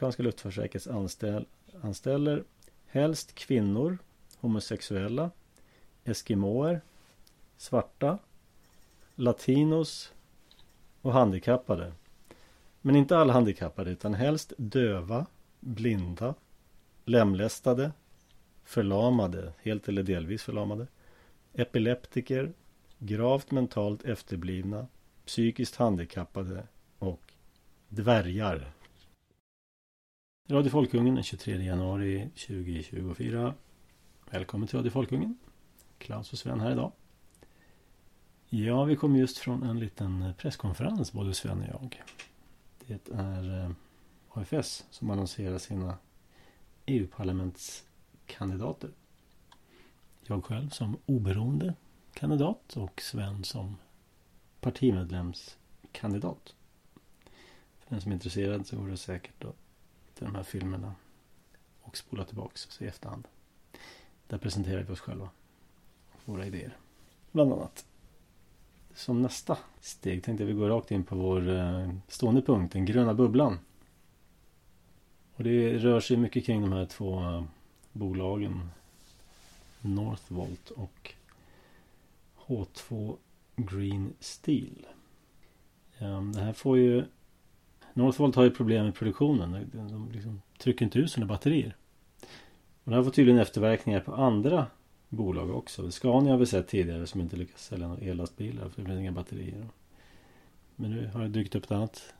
[0.00, 1.46] amerikanska luftfartsverket anställ,
[1.82, 2.44] anställer
[2.86, 3.98] helst kvinnor,
[4.40, 5.30] homosexuella,
[6.04, 6.80] eskimoer,
[7.56, 8.18] svarta,
[9.14, 10.12] latinos
[11.02, 11.92] och handikappade.
[12.80, 15.26] Men inte alla handikappade utan helst döva,
[15.60, 16.34] blinda,
[17.04, 17.92] lemlästade,
[18.64, 20.86] förlamade, helt eller delvis förlamade,
[21.52, 22.52] epileptiker,
[22.98, 24.86] gravt mentalt efterblivna,
[25.26, 26.66] psykiskt handikappade
[26.98, 27.32] och
[27.88, 28.79] dvärgar.
[30.50, 33.54] Radio Folkungen den 23 januari 2024.
[34.30, 35.38] Välkommen till Radio Folkungen.
[35.98, 36.92] Klaus och Sven här idag.
[38.48, 42.02] Ja, vi kom just från en liten presskonferens, både Sven och jag.
[42.86, 43.70] Det är eh,
[44.28, 45.98] AFS som annonserar sina
[46.86, 48.90] EU-parlamentskandidater.
[50.26, 51.74] Jag själv som oberoende
[52.14, 53.76] kandidat och Sven som
[54.60, 56.54] partimedlemskandidat.
[57.78, 59.56] För den som är intresserad så går det säkert att
[60.20, 60.94] till de här filmerna
[61.82, 63.28] och spola tillbaks och se i efterhand.
[64.26, 65.28] Där presenterar vi oss själva.
[66.24, 66.76] Våra idéer.
[67.32, 67.86] Bland annat.
[68.94, 73.14] Som nästa steg tänkte vi gå rakt in på vår eh, stående punkt, den gröna
[73.14, 73.58] bubblan.
[75.36, 77.44] Och det rör sig mycket kring de här två eh,
[77.92, 78.70] bolagen
[79.80, 81.14] Northvolt och
[82.46, 83.16] H2
[83.56, 84.86] Green Steel.
[85.98, 87.04] Ehm, det här får ju
[87.94, 89.70] Northvolt har ju problem med produktionen.
[89.72, 91.76] De liksom trycker inte ut sina batterier.
[92.84, 94.66] Och det här får tydligen efterverkningar på andra
[95.08, 95.90] bolag också.
[95.90, 99.12] Scania har vi sett tidigare som inte lyckas sälja några ellastbilar för det blir inga
[99.12, 99.66] batterier.
[100.76, 102.14] Men nu har det dykt upp ett annat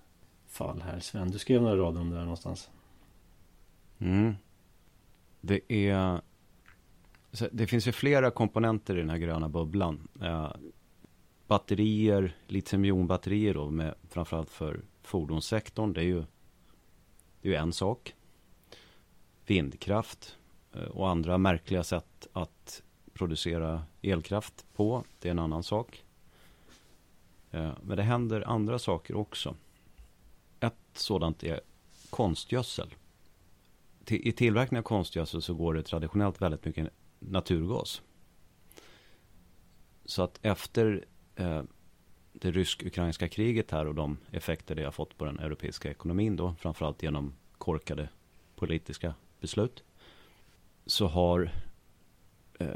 [0.47, 1.01] fall här.
[1.01, 2.71] Sven, du skrev några rader om det här någonstans.
[3.99, 4.35] Mm.
[5.41, 6.21] Det är
[7.53, 10.09] det finns ju flera komponenter i den här gröna bubblan.
[10.23, 10.53] Eh,
[11.47, 15.93] batterier, litiumjonbatterier då, med, framförallt för fordonssektorn.
[15.93, 16.25] Det är ju,
[17.41, 18.15] det är ju en sak.
[19.47, 20.37] Vindkraft
[20.73, 22.83] eh, och andra märkliga sätt att
[23.13, 25.05] producera elkraft på.
[25.19, 26.05] Det är en annan sak.
[27.51, 29.57] Eh, men det händer andra saker också.
[30.61, 31.61] Ett sådant är
[32.11, 32.95] konstgödsel.
[34.07, 36.89] I tillverkning av konstgödsel så går det traditionellt väldigt mycket
[37.19, 38.03] naturgas.
[40.05, 41.05] Så att efter
[41.37, 41.63] eh,
[42.41, 46.55] det rysk-ukrainska kriget här och de effekter det har fått på den europeiska ekonomin då,
[46.59, 48.09] framförallt genom korkade
[48.57, 49.85] politiska beslut,
[50.87, 51.53] så har
[52.59, 52.69] eh,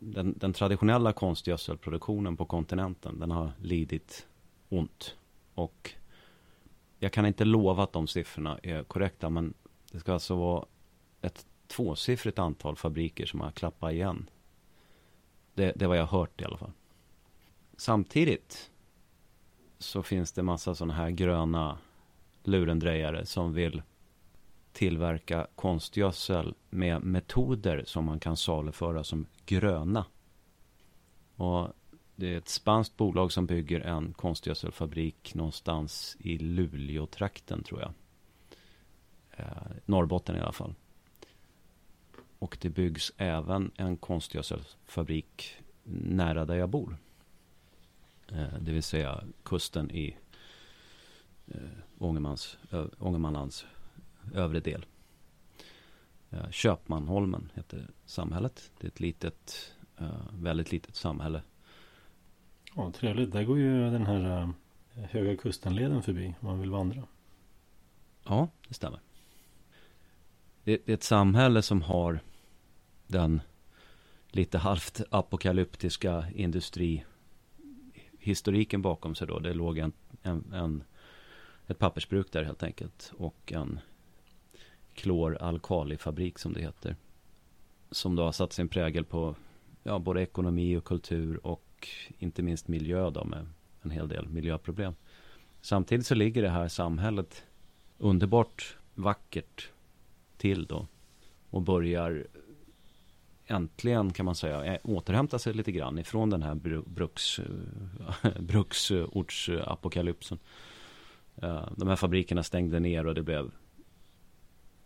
[0.00, 4.26] den, den, traditionella konstgödselproduktionen på kontinenten, den har lidit
[4.68, 5.16] ont.
[5.54, 5.94] Och
[6.98, 9.54] jag kan inte lova att de siffrorna är korrekta, men
[9.92, 10.64] det ska alltså vara
[11.20, 14.30] ett tvåsiffrigt antal fabriker som har klappat igen.
[15.54, 16.72] Det, det var jag hört i alla fall.
[17.76, 18.70] Samtidigt
[19.78, 21.78] så finns det massa sådana här gröna
[22.42, 23.82] lurendrejare som vill
[24.72, 30.04] tillverka konstgödsel med metoder som man kan saluföra som gröna.
[31.36, 31.68] Och
[32.16, 37.92] det är ett spanskt bolag som bygger en konstgödselfabrik någonstans i Luleå-trakten tror jag.
[39.30, 40.74] Eh, Norrbotten i alla fall.
[42.38, 46.96] Och det byggs även en konstgödselfabrik nära där jag bor.
[48.34, 50.16] Eh, det vill säga kusten i
[51.46, 51.60] eh,
[51.98, 52.58] Ångermans,
[52.98, 53.66] Ångermanlands
[54.34, 54.86] övre del.
[56.30, 58.70] Eh, Köpmanholmen heter samhället.
[58.80, 59.72] Det är ett litet,
[60.32, 61.42] väldigt litet samhälle.
[62.74, 63.32] Ja, trevligt.
[63.32, 64.52] Där går ju den här
[64.94, 67.02] Höga Kustenleden förbi om man vill vandra.
[68.24, 69.00] Ja, det stämmer.
[70.64, 72.20] Det, är ett samhälle som har
[73.06, 73.40] den
[74.28, 76.26] lite halvt apokalyptiska
[78.24, 79.38] Historiken bakom sig då.
[79.38, 79.92] Det låg en,
[80.22, 80.84] en, en,
[81.66, 83.80] ett pappersbruk där helt enkelt och en
[84.94, 86.96] kloralkalifabrik som det heter.
[87.90, 89.34] Som då har satt sin prägel på
[89.82, 91.88] ja, både ekonomi och kultur och
[92.18, 93.46] inte minst miljö då med
[93.82, 94.94] en hel del miljöproblem.
[95.60, 97.44] Samtidigt så ligger det här samhället
[97.98, 99.70] underbart vackert
[100.36, 100.86] till då
[101.50, 102.26] och börjar
[103.46, 106.54] äntligen kan man säga eh, återhämta sig lite grann ifrån den här
[106.86, 107.44] bruks, eh,
[108.40, 110.38] bruksortsapokalypsen.
[111.36, 113.50] Eh, de här fabrikerna stängde ner och det blev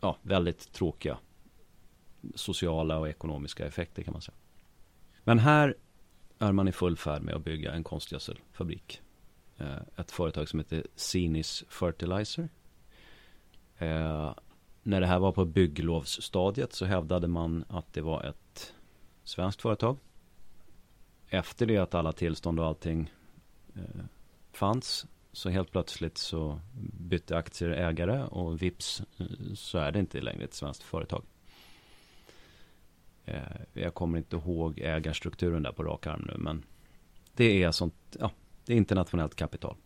[0.00, 1.18] ja, väldigt tråkiga
[2.34, 4.36] sociala och ekonomiska effekter kan man säga.
[5.24, 5.76] Men här
[6.38, 9.00] är man i full färd med att bygga en konstgödselfabrik.
[9.96, 12.48] Ett företag som heter Sinis Fertilizer.
[14.88, 18.47] När det här var på bygglovsstadiet så hävdade man att det var ett
[19.28, 19.98] svenskt företag.
[21.28, 23.12] Efter det att alla tillstånd och allting
[23.74, 24.04] eh,
[24.52, 26.60] fanns Så helt plötsligt så
[26.98, 31.22] bytte aktier ägare och vips eh, så är det inte längre ett svenskt företag.
[33.24, 33.42] Eh,
[33.72, 36.64] jag kommer inte ihåg ägarstrukturen där på rak arm nu men
[37.34, 38.30] det är sånt, ja,
[38.64, 39.76] det är internationellt kapital.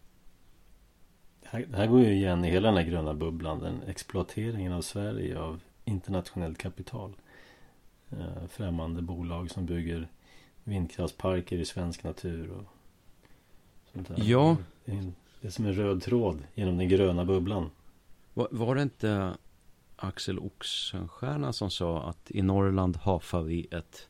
[1.41, 3.59] Det här går ju igen i hela den här gröna bubblan.
[3.59, 7.15] Den exploateringen av Sverige av internationellt kapital.
[8.19, 10.09] Eh, främmande bolag som bygger
[10.65, 12.51] vindkraftsparker i svensk natur.
[12.51, 12.65] Och
[13.93, 14.17] sånt där.
[14.23, 14.57] Ja.
[14.85, 17.71] Det är, det är som en röd tråd genom den gröna bubblan.
[18.35, 19.37] Var, var det inte
[19.97, 24.09] Axel Oxenstierna som sa att i Norrland hafar vi ett,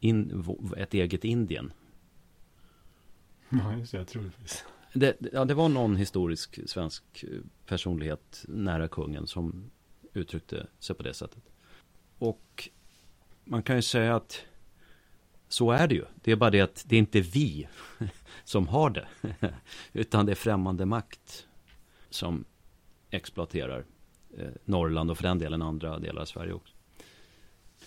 [0.00, 0.44] in,
[0.76, 1.72] ett eget Indien?
[3.48, 3.98] Ja, just det.
[3.98, 4.64] Jag tror det finns.
[4.92, 7.24] Det, ja, det var någon historisk svensk
[7.66, 9.70] personlighet nära kungen som
[10.12, 11.42] uttryckte sig på det sättet.
[12.18, 12.70] Och
[13.50, 14.44] man kan ju säga att
[15.48, 16.04] så är det ju.
[16.14, 17.68] Det är bara det att det är inte vi
[18.44, 19.08] som har det.
[19.92, 21.46] Utan det är främmande makt
[22.10, 22.44] som
[23.10, 23.84] exploaterar
[24.36, 26.74] eh, Norrland och för den delen andra delar av Sverige också.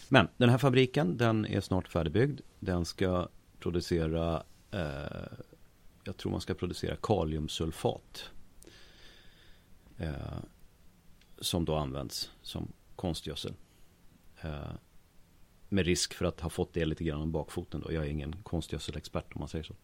[0.09, 2.41] Men den här fabriken, den är snart färdigbyggd.
[2.59, 3.29] Den ska
[3.59, 5.37] producera eh,
[6.03, 8.29] jag tror man ska producera kaliumsulfat.
[9.97, 10.37] Eh,
[11.39, 13.53] som då används som konstgödsel.
[14.41, 14.71] Eh,
[15.73, 17.93] med risk för att ha fått det lite grann om bakfoten då.
[17.93, 19.75] Jag är ingen konstgödselexpert om man säger så.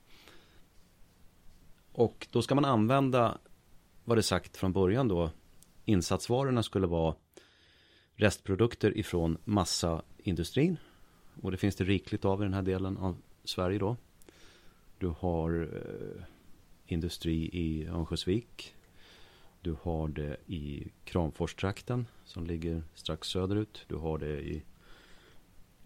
[1.92, 3.38] Och då ska man använda,
[4.04, 5.32] vad det sagt från början då,
[5.86, 7.16] insatsvarorna skulle vara
[8.16, 10.78] restprodukter ifrån massaindustrin.
[11.42, 13.98] Och det finns det rikligt av i den här delen av Sverige då.
[14.98, 16.24] Du har eh,
[16.86, 18.76] industri i Örnsköldsvik.
[19.62, 23.86] Du har det i Kramforstrakten som ligger strax söderut.
[23.88, 24.64] Du har det i,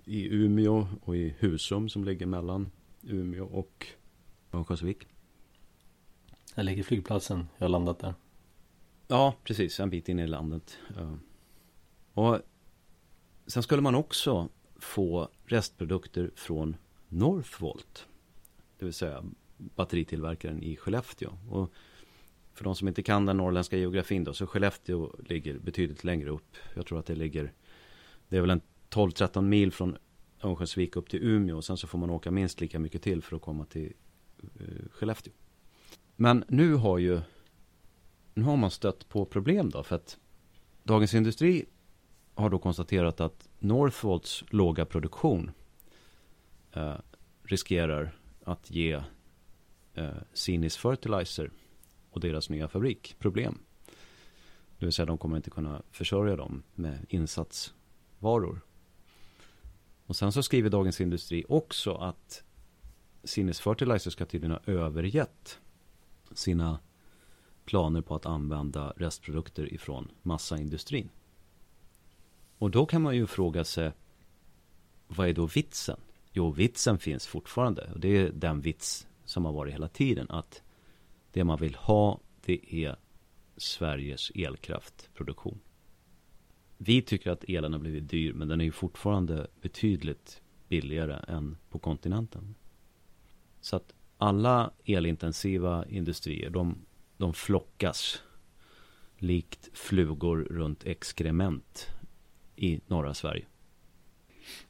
[0.05, 2.71] i Umeå och i Husum som ligger mellan
[3.01, 3.88] Umeå och
[4.51, 5.07] Örnsköldsvik.
[6.55, 7.47] Där ligger flygplatsen.
[7.57, 8.13] Jag har landat där.
[9.07, 9.79] Ja, precis.
[9.79, 10.77] En bit in i landet.
[12.13, 12.39] Och
[13.47, 16.75] sen skulle man också få restprodukter från
[17.07, 18.07] Northvolt.
[18.79, 19.23] Det vill säga
[19.57, 21.38] batteritillverkaren i Skellefteå.
[21.49, 21.71] Och
[22.53, 26.56] för de som inte kan den norrländska geografin då, så Skellefteå ligger betydligt längre upp.
[26.75, 27.53] Jag tror att det ligger,
[28.27, 28.61] det är väl en
[28.94, 29.98] 12-13 mil från
[30.44, 31.57] Örnsköldsvik upp till Umeå.
[31.57, 33.94] Och sen så får man åka minst lika mycket till för att komma till
[34.44, 35.34] uh, Skellefteå.
[36.16, 37.22] Men nu har ju,
[38.34, 39.84] nu har man stött på problem då.
[39.84, 40.18] För att
[40.84, 41.66] Dagens Industri
[42.36, 45.51] har då konstaterat att Northvolts låga produktion
[46.78, 46.95] uh,
[47.44, 49.01] riskerar att ge
[49.94, 51.51] eh, Sinis Fertilizer
[52.10, 53.60] och deras nya fabrik problem.
[54.78, 58.62] Det vill säga de kommer inte kunna försörja dem med insatsvaror.
[60.05, 62.44] Och sen så skriver Dagens Industri också att
[63.23, 65.59] Sinis Fertilizer ska tydligen ha övergett
[66.31, 66.79] sina
[67.65, 71.09] planer på att använda restprodukter ifrån massaindustrin.
[72.57, 73.91] Och då kan man ju fråga sig
[75.07, 76.00] vad är då vitsen?
[76.31, 77.91] Jo, vitsen finns fortfarande.
[77.94, 80.29] Och det är den vits som har varit hela tiden.
[80.29, 80.61] Att
[81.31, 82.95] det man vill ha, det är
[83.57, 85.59] Sveriges elkraftproduktion.
[86.85, 91.57] Vi tycker att elen har blivit dyr, men den är ju fortfarande betydligt billigare än
[91.69, 92.56] på kontinenten.
[93.61, 96.85] Så att alla elintensiva industrier, de,
[97.18, 98.21] de flockas
[99.18, 101.87] likt flugor runt exkrement
[102.56, 103.45] i norra Sverige.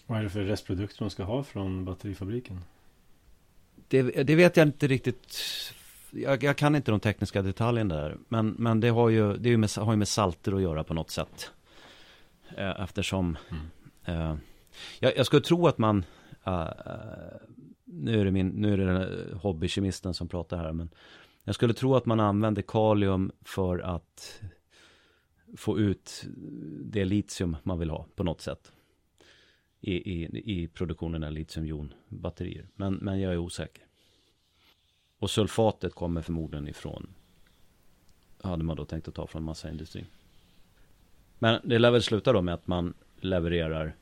[0.05, 2.59] Vad är det för restprodukter de ska ha från batterifabriken?
[3.87, 5.39] Det, det vet jag inte riktigt.
[6.11, 8.17] Jag, jag, kan inte de tekniska detaljerna där.
[8.27, 11.11] Men, men det, har ju, det med, har ju med salter att göra på något
[11.11, 11.51] sätt.
[12.57, 13.65] Eh, eftersom mm.
[14.05, 14.37] eh,
[14.99, 16.05] jag, jag, skulle tro att man
[16.47, 16.69] uh,
[17.83, 20.73] nu är det, min, nu är det hobbykemisten som pratar här.
[20.73, 20.89] Men
[21.43, 24.41] jag skulle tro att man använder kalium för att
[25.57, 26.23] få ut
[26.81, 28.71] det litium man vill ha på något sätt
[29.79, 32.67] i, i, i produktionen av litiumjonbatterier.
[32.75, 33.83] Men, men jag är osäker.
[35.19, 37.13] Och sulfatet kommer förmodligen ifrån,
[38.41, 40.05] hade man då tänkt att ta från massaindustrin.
[41.43, 43.95] Men det lär väl sluta då med att man levererar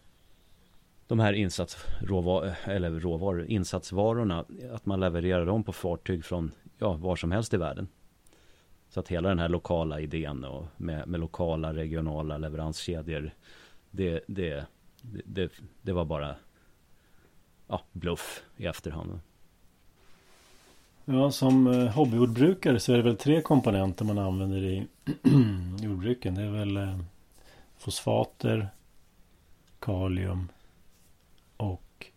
[1.08, 7.16] de här insatsråvar, eller råvaror, insatsvarorna, att man levererar dem på fartyg från ja, var
[7.16, 7.88] som helst i världen.
[8.90, 13.32] Så att hela den här lokala idén och med, med lokala regionala leveranskedjor,
[13.92, 14.66] det, det
[15.26, 16.36] det, det, var bara
[17.68, 19.20] ja, bluff i efterhand.
[21.06, 24.88] Ja, som eh, hobbyjordbrukare så är det väl tre komponenter man använder i
[25.82, 26.36] jordbruken.
[26.36, 27.00] Det är väl eh,
[27.82, 28.70] fosfater,
[29.80, 30.52] kalium
[31.58, 32.08] och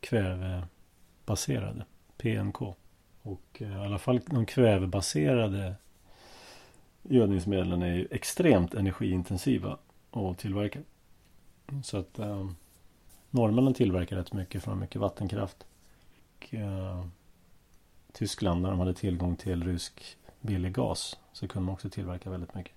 [0.00, 1.84] kvävebaserade,
[2.16, 2.62] PNK.
[3.22, 5.74] Och eh, i alla fall de kvävebaserade
[7.02, 9.78] gödningsmedlen är ju extremt energiintensiva
[10.10, 10.80] att tillverka.
[11.84, 12.50] Så att eh,
[13.30, 15.66] norrmännen tillverkar rätt mycket från mycket vattenkraft.
[16.36, 17.06] Och, eh,
[18.12, 22.54] Tyskland, när de hade tillgång till rysk billig gas så kunde man också tillverka väldigt
[22.54, 22.74] mycket.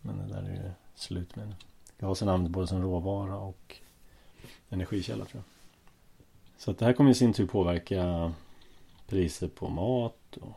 [0.00, 1.54] Men det där är ju slut med nu.
[1.98, 3.76] Gasen används både som råvara och
[4.68, 5.44] energikälla tror jag.
[6.58, 8.32] Så att det här kommer i sin tur påverka
[9.06, 10.56] priser på mat och,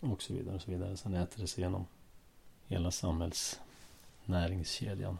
[0.00, 0.54] och så vidare.
[0.54, 0.96] Och så vidare.
[0.96, 1.86] Sen äter det sig igenom
[2.66, 5.18] hela samhällsnäringskedjan.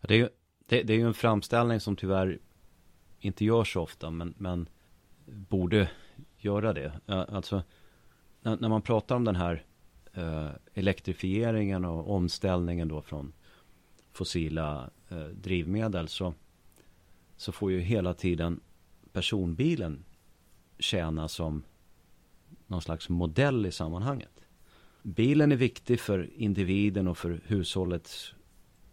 [0.00, 0.28] Ja, det, är ju,
[0.66, 2.38] det, det, är ju en framställning som tyvärr
[3.20, 4.68] inte görs så ofta men, men
[5.26, 5.90] borde
[6.38, 6.92] göra det.
[7.06, 7.62] Alltså
[8.40, 9.64] när, när man pratar om den här
[10.14, 13.32] eh, elektrifieringen och omställningen då från
[14.12, 16.34] fossila eh, drivmedel så,
[17.36, 18.60] så får ju hela tiden
[19.12, 20.04] personbilen
[20.78, 21.62] tjäna som
[22.66, 24.44] någon slags modell i sammanhanget.
[25.02, 28.34] Bilen är viktig för individen och för hushållets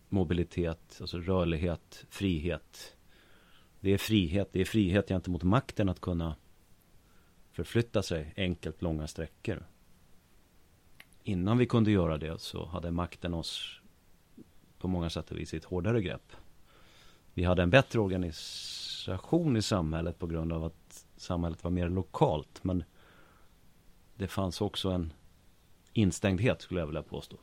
[0.10, 2.96] mobilitet, alltså rörlighet, frihet.
[3.80, 6.36] Det är frihet, det är frihet gentemot makten att kunna
[7.52, 9.66] förflytta sig enkelt långa sträckor.
[11.28, 13.80] Innan vi kunde göra det så hade makten oss
[14.78, 16.32] på många sätt och vis i ett hårdare grepp.
[17.34, 22.64] Vi hade en bättre organisation i samhället på grund av att samhället var mer lokalt.
[22.64, 22.84] Men
[24.16, 25.14] det fanns också en
[25.94, 27.38] instängdhet skulle jag vilja påstå.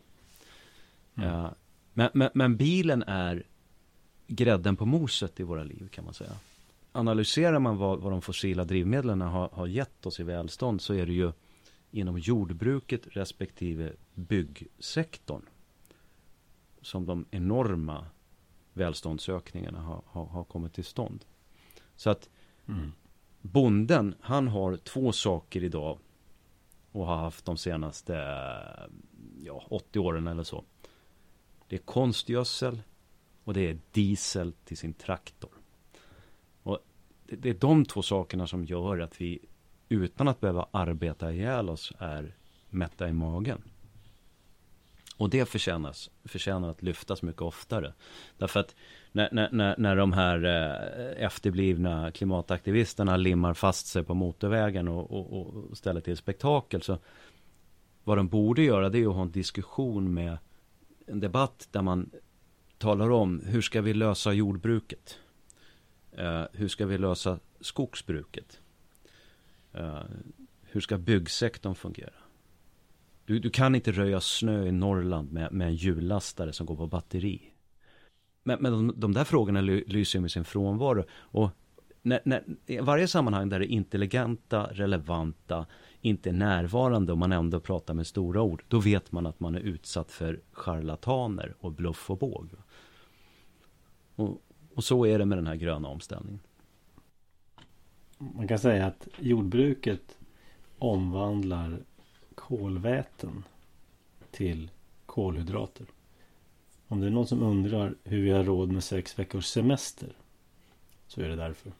[1.15, 1.29] Mm.
[1.29, 1.51] Uh,
[1.93, 3.47] men, men, men, bilen är
[4.27, 6.33] grädden på moset i våra liv kan man säga.
[6.93, 11.07] Analyserar man vad, vad de fossila drivmedlen har, har gett oss i välstånd så är
[11.07, 11.33] det ju
[11.93, 15.43] inom jordbruket respektive byggsektorn
[16.81, 18.07] som de enorma
[18.73, 21.25] välståndsökningarna har, har, har kommit till stånd.
[21.97, 22.29] Så att
[22.69, 22.93] mm.
[23.41, 25.99] bonden, han har två saker idag
[26.93, 28.15] och har haft de senaste
[29.39, 30.65] ja, 80 åren eller så.
[31.69, 32.83] Det är konstgödsel
[33.45, 35.51] och det är diesel till sin traktor.
[36.63, 36.79] Och
[37.27, 39.39] det, det är de två sakerna som gör att vi
[39.93, 42.35] utan att behöva arbeta ihjäl oss är
[42.71, 43.63] mätta i magen.
[45.17, 47.93] Och det förtjänas, förtjänar att lyftas mycket oftare.
[48.39, 48.75] Därför att
[49.13, 55.33] när, när, när de här eh, efterblivna klimataktivisterna limmar fast sig på motorvägen och, och,
[55.47, 56.99] och ställer till spektakel så
[58.05, 60.39] vad de borde göra det är att ha en diskussion med
[61.07, 62.11] en debatt där man
[62.79, 65.19] talar om hur ska vi lösa jordbruket?
[66.13, 68.61] Eh, hur ska vi lösa skogsbruket?
[69.79, 70.03] Uh,
[70.63, 72.13] hur ska byggsektorn fungera?
[73.25, 76.87] Du, du kan inte röja snö i Norrland med, med en hjullastare som går på
[76.87, 77.53] batteri.
[78.43, 81.05] Men, men de, de där frågorna lyser med sin frånvaro.
[81.13, 81.51] Och
[82.03, 85.67] när, när, i varje sammanhang där det intelligenta, relevanta,
[86.01, 89.55] inte är närvarande och man ändå pratar med stora ord, då vet man att man
[89.55, 92.51] är utsatt för charlataner och bluff och båg.
[94.17, 94.43] Och,
[94.75, 96.41] och så är det med den här gröna omställningen.
[98.35, 100.19] Man kan säga att jordbruket
[100.79, 101.79] omvandlar
[102.35, 103.45] kolväten
[104.31, 104.71] till
[105.07, 105.87] kolhydrater.
[106.89, 110.13] Om det är någon som undrar hur vi har råd med sex veckors semester
[111.07, 111.73] så är det därför.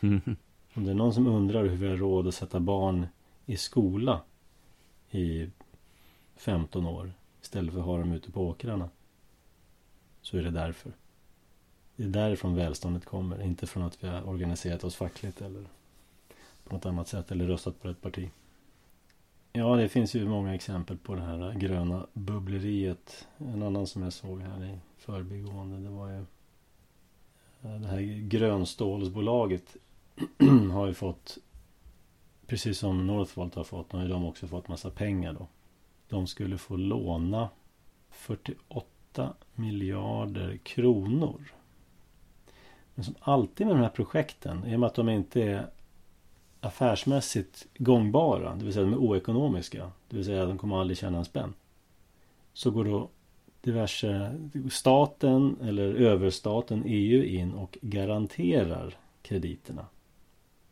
[0.74, 3.06] Om det är någon som undrar hur vi har råd att sätta barn
[3.46, 4.20] i skola
[5.10, 5.48] i
[6.36, 8.90] 15 år istället för att ha dem ute på åkrarna
[10.22, 10.92] så är det därför.
[12.00, 15.64] Det är därifrån välståndet kommer, inte från att vi har organiserat oss fackligt eller
[16.64, 18.30] på något annat sätt eller röstat på rätt parti.
[19.52, 23.28] Ja, det finns ju många exempel på det här gröna bubbleriet.
[23.38, 26.18] En annan som jag såg här i förbigående, det var ju
[27.62, 29.76] eh, det här grönstålsbolaget
[30.72, 31.38] har ju fått
[32.46, 35.46] precis som Northvolt har fått, har ju de också fått massa pengar då.
[36.08, 37.48] De skulle få låna
[38.10, 41.59] 48 miljarder kronor.
[43.00, 45.66] Men som alltid med de här projekten, i och med att de inte är
[46.60, 51.18] affärsmässigt gångbara, det vill säga de är oekonomiska, det vill säga de kommer aldrig tjäna
[51.18, 51.54] en spänn.
[52.52, 53.08] Så går då
[53.60, 54.38] diverse
[54.70, 59.86] staten eller överstaten EU in och garanterar krediterna.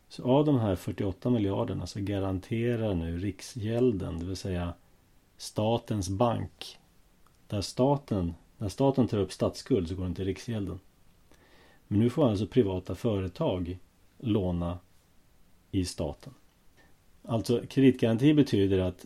[0.09, 4.73] Så av de här 48 miljarderna så garanterar nu Riksgälden, det vill säga
[5.37, 6.79] statens bank.
[7.47, 10.79] Där staten, när staten tar upp statsskuld så går den till Riksgälden.
[11.91, 13.77] Men nu får alltså privata företag
[14.17, 14.79] låna
[15.71, 16.33] i staten.
[17.23, 19.05] Alltså kreditgaranti betyder att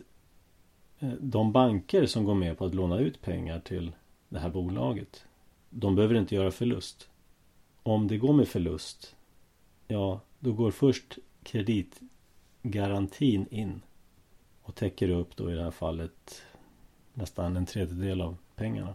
[0.98, 3.92] eh, de banker som går med på att låna ut pengar till
[4.28, 5.26] det här bolaget
[5.76, 7.08] de behöver inte göra förlust.
[7.82, 9.16] Om det går med förlust
[9.86, 13.82] ja, då går först kreditgarantin in.
[14.62, 16.42] Och täcker upp då i det här fallet
[17.14, 18.94] nästan en tredjedel av pengarna.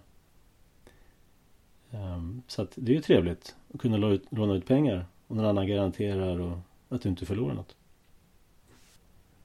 [1.91, 3.98] Ehm, så att det är ju trevligt att kunna
[4.29, 6.58] låna ut, pengar och någon annan garanterar och
[6.89, 7.75] att du inte förlorar något.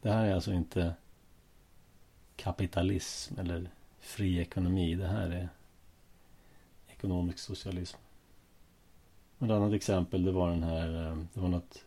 [0.03, 0.95] Det här är alltså inte
[2.37, 3.71] kapitalism eller
[4.01, 4.95] fri ekonomi.
[4.95, 5.49] Det här är
[6.89, 7.99] ekonomisk socialism.
[9.39, 11.85] Ett annat exempel det var den här, ehm, det var något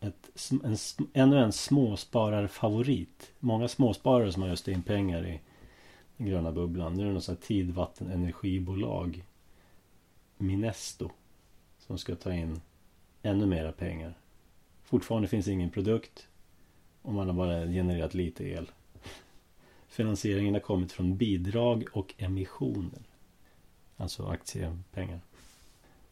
[0.00, 0.76] ett, en,
[1.12, 3.32] ännu en småspararfavorit.
[3.38, 5.40] Många småsparare som har just in pengar i
[6.16, 6.94] den gröna bubblan.
[6.94, 9.24] Nu är det något sånt här tidvattenenergibolag.
[10.40, 11.10] Minesto.
[11.78, 12.60] Som ska ta in
[13.22, 14.14] ännu mera pengar.
[14.82, 16.28] Fortfarande finns ingen produkt.
[17.02, 18.70] Och man har bara genererat lite el.
[19.88, 23.02] Finansieringen har kommit från bidrag och emissioner.
[23.96, 25.20] Alltså aktiepengar.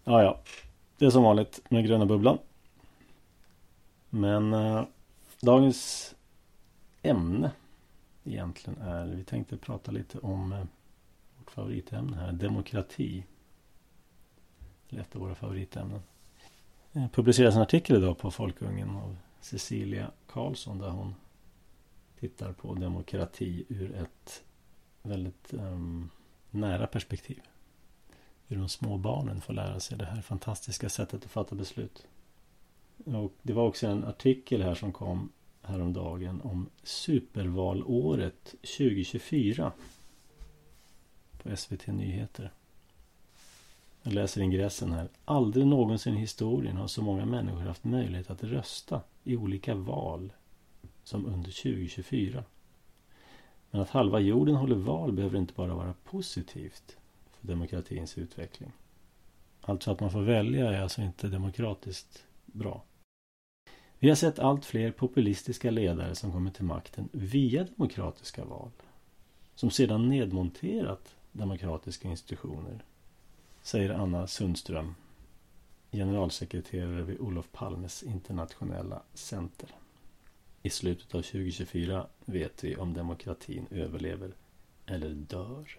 [0.04, 0.40] Ja, ja.
[0.98, 2.38] Det är som vanligt med gröna bubblan.
[4.10, 4.84] Men eh,
[5.40, 6.14] dagens
[7.02, 7.50] ämne
[8.24, 10.64] egentligen är, vi tänkte prata lite om eh,
[11.38, 13.24] vårt favoritämne här, demokrati.
[14.90, 16.00] Eller ett av våra favoritämnen.
[16.92, 21.14] Det publiceras en artikel idag på Folkungen av Cecilia Karlsson där hon
[22.20, 24.44] tittar på demokrati ur ett
[25.02, 26.10] väldigt um,
[26.50, 27.40] nära perspektiv.
[28.46, 32.06] Hur de små barnen får lära sig det här fantastiska sättet att fatta beslut.
[33.04, 39.72] Och det var också en artikel här som kom häromdagen om supervalåret 2024
[41.42, 42.52] på SVT Nyheter.
[44.08, 45.08] Jag läser ingressen här.
[45.24, 50.32] Aldrig någonsin i historien har så många människor haft möjlighet att rösta i olika val
[51.04, 52.44] som under 2024.
[53.70, 56.96] Men att halva jorden håller val behöver inte bara vara positivt
[57.40, 58.72] för demokratins utveckling.
[59.60, 62.84] Alltså att man får välja är alltså inte demokratiskt bra.
[63.98, 68.70] Vi har sett allt fler populistiska ledare som kommer till makten via demokratiska val.
[69.54, 72.84] Som sedan nedmonterat demokratiska institutioner.
[73.68, 74.94] Säger Anna Sundström,
[75.92, 79.68] generalsekreterare vid Olof Palmes internationella center.
[80.62, 84.32] I slutet av 2024 vet vi om demokratin överlever
[84.86, 85.78] eller dör.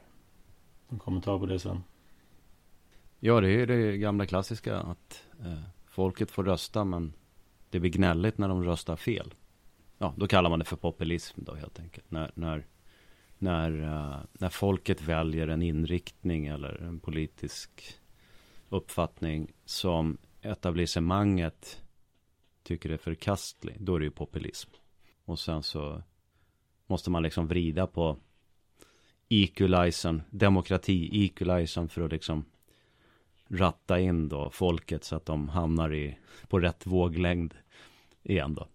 [0.89, 1.83] En kommentar på det sen?
[3.19, 7.13] Ja, det är det gamla klassiska att eh, folket får rösta men
[7.69, 9.33] det blir gnälligt när de röstar fel.
[9.97, 12.11] Ja, då kallar man det för populism då helt enkelt.
[12.11, 12.65] När, när,
[13.39, 17.99] när, uh, när folket väljer en inriktning eller en politisk
[18.69, 21.83] uppfattning som etablissemanget
[22.63, 23.75] tycker är förkastlig.
[23.79, 24.69] Då är det ju populism.
[25.25, 26.03] Och sen så
[26.87, 28.17] måste man liksom vrida på
[29.29, 32.45] equalizern, demokrati, equalizern för att liksom
[33.47, 37.53] ratta in då folket så att de hamnar i, på rätt våglängd
[38.23, 38.67] igen då.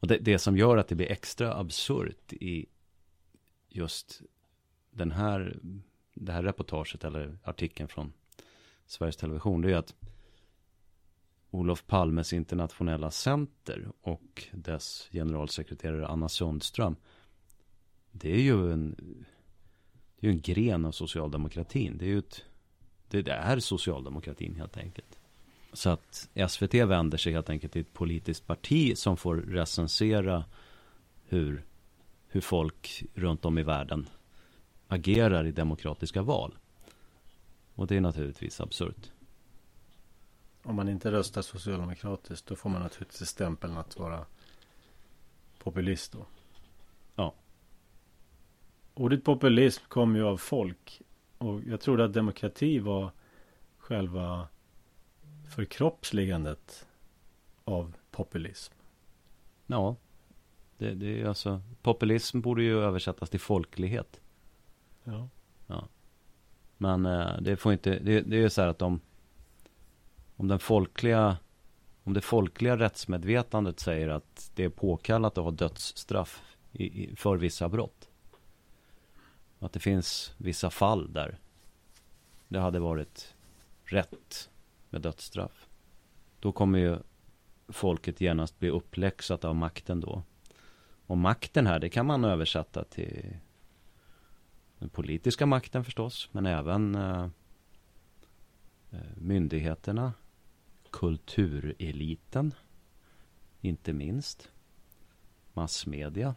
[0.00, 2.66] Och det, det som gör att det blir extra absurt i
[3.68, 4.22] just
[4.90, 5.58] den här,
[6.14, 8.12] det här reportaget eller artikeln från
[8.86, 9.94] Sveriges Television, det är att
[11.50, 16.96] Olof Palmes internationella center och dess generalsekreterare Anna Sundström,
[18.12, 18.96] det är ju en,
[20.20, 21.98] det är en gren av socialdemokratin.
[21.98, 22.44] Det är ju ett
[23.08, 25.18] det är socialdemokratin helt enkelt.
[25.72, 30.44] Så att SVT vänder sig helt enkelt till ett politiskt parti som får recensera
[31.24, 31.65] hur,
[32.36, 34.08] hur folk runt om i världen
[34.88, 36.58] agerar i demokratiska val.
[37.74, 39.10] Och det är naturligtvis absurt.
[40.62, 44.26] Om man inte röstar socialdemokratiskt då får man naturligtvis stämpeln att vara
[45.58, 46.26] populist då.
[47.14, 47.34] Ja.
[48.94, 51.02] Ordet populism kommer ju av folk
[51.38, 53.10] och jag trodde att demokrati var
[53.78, 54.48] själva
[55.54, 56.86] förkroppsligandet
[57.64, 58.74] av populism.
[59.66, 59.96] Ja,
[60.78, 64.20] det, det är alltså populism borde ju översättas till folklighet.
[65.04, 65.28] Ja.
[65.66, 65.88] ja.
[66.76, 69.00] Men eh, det får inte, det, det är ju så här att om,
[70.36, 71.36] om den folkliga,
[72.04, 77.36] om det folkliga rättsmedvetandet säger att det är påkallat att ha dödsstraff i, i, för
[77.36, 78.08] vissa brott.
[79.58, 81.38] Att det finns vissa fall där
[82.48, 83.34] det hade varit
[83.84, 84.50] rätt
[84.90, 85.68] med dödsstraff.
[86.40, 86.98] Då kommer ju
[87.68, 90.22] folket genast bli uppläxat av makten då.
[91.06, 93.36] Och makten här, det kan man översätta till
[94.78, 97.28] den politiska makten förstås, men även eh,
[98.90, 100.12] eh, myndigheterna,
[100.90, 102.54] kultureliten,
[103.60, 104.50] inte minst,
[105.52, 106.34] massmedia.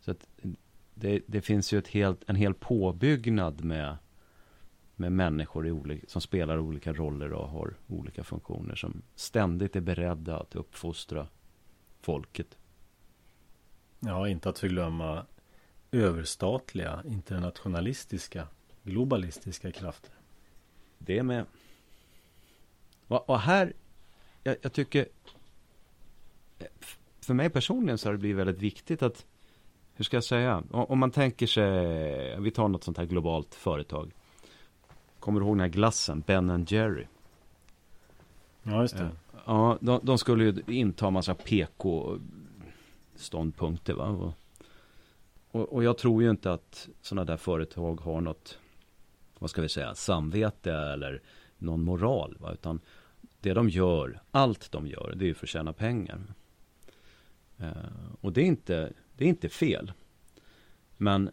[0.00, 0.28] Så att
[0.94, 3.96] det, det finns ju ett helt, en hel påbyggnad med,
[4.96, 9.80] med människor i olika, som spelar olika roller och har olika funktioner som ständigt är
[9.80, 11.28] beredda att uppfostra
[12.00, 12.58] folket.
[14.06, 15.26] Ja, inte att förglömma
[15.92, 18.48] överstatliga, internationalistiska,
[18.82, 20.10] globalistiska krafter.
[20.98, 21.46] Det med.
[23.08, 23.72] Och, här,
[24.42, 25.06] jag, jag tycker,
[27.20, 29.26] för mig personligen så har det blivit väldigt viktigt att,
[29.94, 34.12] hur ska jag säga, om man tänker sig, vi tar något sånt här globalt företag.
[35.20, 37.06] Kommer du ihåg den här glassen, Ben Jerry?
[38.62, 39.02] Ja, just det.
[39.02, 39.10] Eh,
[39.46, 41.34] ja, de, de skulle ju inta massa
[43.16, 43.94] ståndpunkter.
[43.94, 44.34] va.
[45.50, 48.58] Och, och, jag tror ju inte att sådana där företag har något,
[49.38, 51.22] vad ska vi säga, samvete eller
[51.58, 52.52] någon moral va.
[52.52, 52.80] Utan
[53.40, 56.20] det de gör, allt de gör, det är ju för att tjäna pengar.
[57.58, 57.70] Eh,
[58.20, 59.92] och det är, inte, det är inte fel.
[60.96, 61.30] Men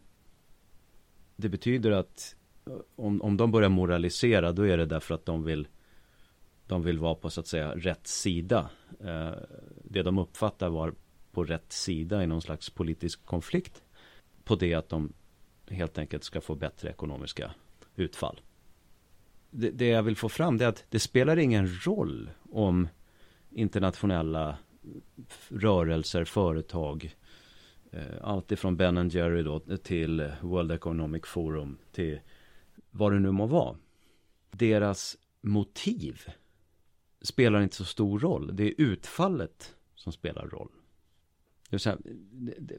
[1.36, 2.36] det betyder att
[2.96, 5.68] om, om de börjar moralisera, då är det därför att de vill
[6.68, 8.70] de vill vara på så att säga rätt sida.
[9.00, 9.32] Eh,
[9.84, 10.94] det de uppfattar var
[11.34, 13.84] på rätt sida i någon slags politisk konflikt.
[14.44, 15.14] På det att de
[15.68, 17.54] helt enkelt ska få bättre ekonomiska
[17.96, 18.42] utfall
[19.54, 22.88] det, det jag vill få fram det är att det spelar ingen roll om
[23.50, 24.58] internationella
[25.48, 27.16] rörelser, företag,
[27.92, 32.20] eh, allt ifrån Ben Jerry då till World Economic Forum till
[32.92, 33.76] vad det nu må vara.
[34.52, 36.22] Deras motiv
[37.22, 38.56] spelar inte så stor roll.
[38.56, 40.72] Det är utfallet som spelar roll.
[41.80, 41.98] Säga,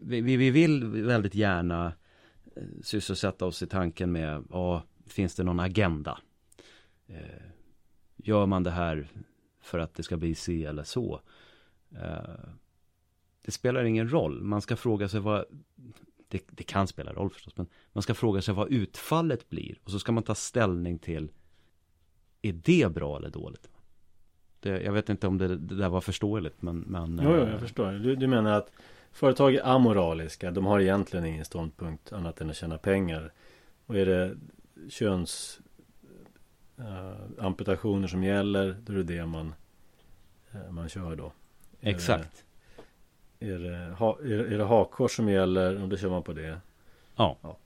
[0.01, 1.93] vi, vi vill väldigt gärna
[2.57, 6.19] eh, sysselsätta oss i tanken med, ja, finns det någon agenda?
[7.07, 7.43] Eh,
[8.17, 9.09] gör man det här
[9.61, 11.21] för att det ska bli si eller så?
[11.91, 12.49] Eh,
[13.45, 14.43] det spelar ingen roll.
[14.43, 15.45] Man ska fråga sig vad
[16.29, 19.91] det, det, kan spela roll förstås, men man ska fråga sig vad utfallet blir och
[19.91, 21.33] så ska man ta ställning till
[22.43, 23.69] är det bra eller dåligt?
[24.65, 26.79] Det, jag vet inte om det, det där var förståeligt, men...
[26.79, 27.93] men jo, jo, jag förstår.
[27.93, 28.73] Du, du menar att
[29.13, 33.33] företag är amoraliska, de har egentligen ingen ståndpunkt annat än att tjäna pengar.
[33.87, 34.37] Och är det
[34.89, 35.61] köns
[36.79, 39.55] uh, amputationer som gäller, då är det det man,
[40.55, 41.33] uh, man kör då.
[41.81, 42.45] Exakt.
[43.41, 46.33] Är det, är det, ha, är, är det hakkors som gäller, då kör man på
[46.33, 46.61] det.
[47.17, 47.39] Ja.
[47.43, 47.59] ja.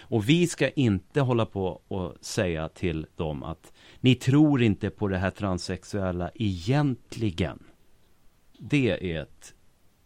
[0.00, 3.72] Och vi ska inte hålla på och säga till dem att
[4.06, 7.58] ni tror inte på det här transsexuella egentligen.
[8.58, 9.54] Det är ett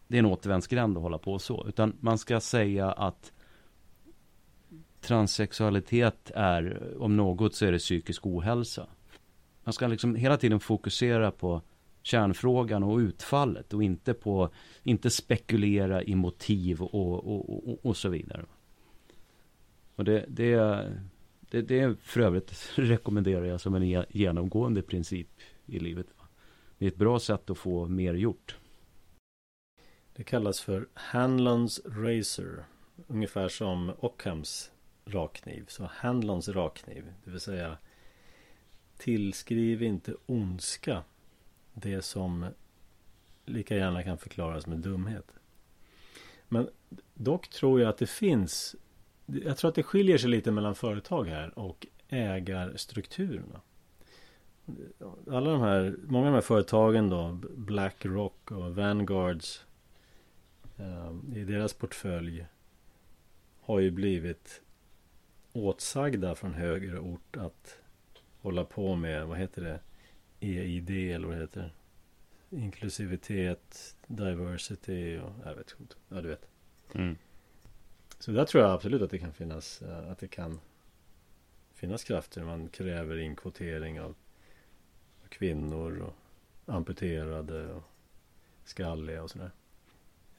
[0.08, 1.66] det är en återvändsgränd att hålla på så.
[1.68, 3.32] Utan man ska säga att
[5.00, 8.86] transsexualitet är, om något så är det psykisk ohälsa.
[9.64, 11.62] Man ska liksom hela tiden fokusera på
[12.02, 14.50] kärnfrågan och utfallet och inte på,
[14.82, 18.44] inte spekulera i motiv och, och, och, och så vidare.
[19.94, 20.84] Och det, det,
[21.50, 25.28] det, det är för övrigt rekommenderar jag som en genomgående princip
[25.66, 26.06] i livet.
[26.78, 28.56] Det är ett bra sätt att få mer gjort.
[30.12, 32.64] Det kallas för Hanlons Razor.
[33.06, 34.70] Ungefär som Ockhams
[35.04, 35.64] rakkniv.
[35.68, 37.04] Så Hanlons rakkniv.
[37.24, 37.78] Det vill säga
[38.98, 41.02] Tillskriv inte ondska
[41.72, 42.46] det som
[43.44, 45.32] lika gärna kan förklaras med dumhet.
[46.48, 46.68] Men
[47.14, 48.76] dock tror jag att det finns
[49.44, 53.60] jag tror att det skiljer sig lite mellan företag här och ägarstrukturerna.
[55.30, 59.64] Alla de här, många av de här företagen då Blackrock och Vanguards
[60.78, 62.46] eh, I deras portfölj
[63.60, 64.62] Har ju blivit
[65.52, 67.78] åtsagda från högre ort att
[68.40, 69.80] hålla på med, vad heter det,
[70.40, 71.72] EID eller vad det heter?
[72.50, 75.94] Inklusivitet, diversity och jag vet inte.
[76.08, 76.48] Ja, du vet.
[76.92, 77.16] Mm.
[78.20, 80.60] Så där tror jag absolut att det kan finnas, eh, att det kan
[81.74, 82.44] finnas krafter.
[82.44, 84.14] Man kräver inkvotering av
[85.28, 86.14] kvinnor och
[86.74, 87.82] amputerade och
[88.64, 89.50] skalliga och sådär.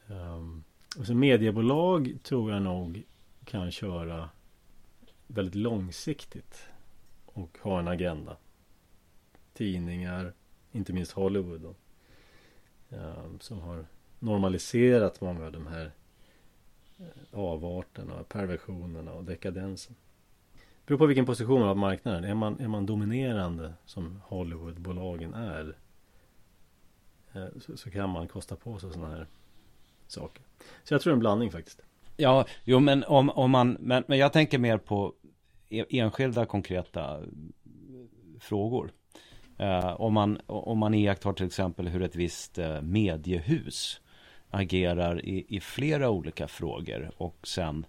[0.07, 0.63] Um,
[0.97, 3.03] och så mediebolag tror jag nog
[3.45, 4.29] kan köra
[5.27, 6.67] väldigt långsiktigt
[7.25, 8.37] och ha en agenda.
[9.53, 10.33] Tidningar,
[10.71, 11.75] inte minst Hollywood då,
[12.97, 13.85] ehm, som har
[14.19, 15.91] normaliserat många av de här
[17.31, 19.95] avarterna, perversionerna och dekadensen.
[20.53, 22.23] Det beror på vilken position man har på marknaden.
[22.23, 25.77] Är man, är man dominerande som Hollywoodbolagen är
[27.33, 29.27] eh, så, så, kan man kosta på sig sådana här
[30.07, 30.43] saker.
[30.83, 31.81] Så jag tror en blandning faktiskt.
[32.17, 35.13] Ja, jo men om, om man, men, men jag tänker mer på
[35.69, 37.25] e, enskilda konkreta eh,
[38.39, 38.91] frågor.
[39.57, 44.01] Eh, om, man, om man iakttar till exempel hur ett visst eh, mediehus
[44.51, 47.85] agerar i, i flera olika frågor och sen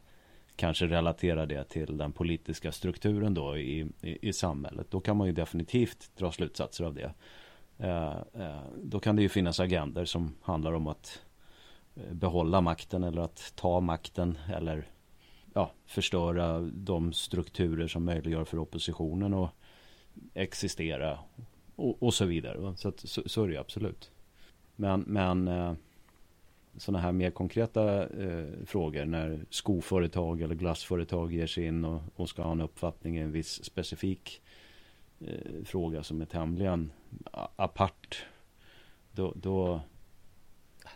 [0.56, 4.86] kanske relaterar det till den politiska strukturen då i, i, i samhället.
[4.90, 7.14] Då kan man ju definitivt dra slutsatser av det.
[7.78, 11.22] Eh, eh, då kan det ju finnas agender som handlar om att
[11.94, 14.86] eh, behålla makten eller att ta makten eller
[15.54, 19.50] ja, förstöra de strukturer som möjliggör för oppositionen att
[20.34, 21.18] existera
[21.76, 22.76] och, och så vidare.
[22.76, 24.10] Så, att, så, så är det absolut.
[24.76, 25.74] Men, men eh,
[26.76, 32.28] sådana här mer konkreta eh, frågor när skoföretag eller glassföretag ger sig in och, och
[32.28, 34.42] ska ha en uppfattning i en viss specifik
[35.20, 36.92] eh, fråga som är tämligen
[37.56, 38.26] apart.
[39.12, 39.80] Då, då...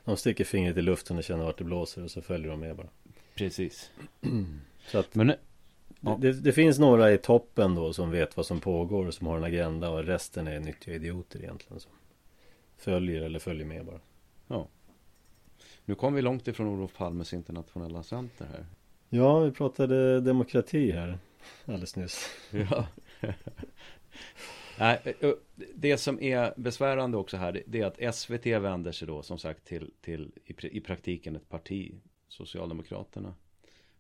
[0.05, 2.77] De sticker fingret i luften och känner vart det blåser och så följer de med
[2.77, 2.89] bara.
[3.35, 3.91] Precis.
[4.87, 5.33] så att Men,
[6.01, 6.19] ja.
[6.21, 9.37] det, det, finns några i toppen då som vet vad som pågår och som har
[9.37, 11.81] en agenda och resten är nyttiga idioter egentligen.
[11.81, 11.93] Som
[12.77, 14.01] följer eller följer med bara.
[14.47, 14.69] Ja.
[15.89, 18.67] Nu kom vi långt ifrån Olof Palmes internationella center här.
[19.09, 21.19] Ja, vi pratade demokrati här
[21.65, 22.31] alldeles nyss.
[24.79, 24.99] Ja.
[25.75, 29.65] det som är besvärande också här det är att SVT vänder sig då som sagt
[29.65, 31.95] till, till i, praktiken ett parti,
[32.29, 33.35] Socialdemokraterna.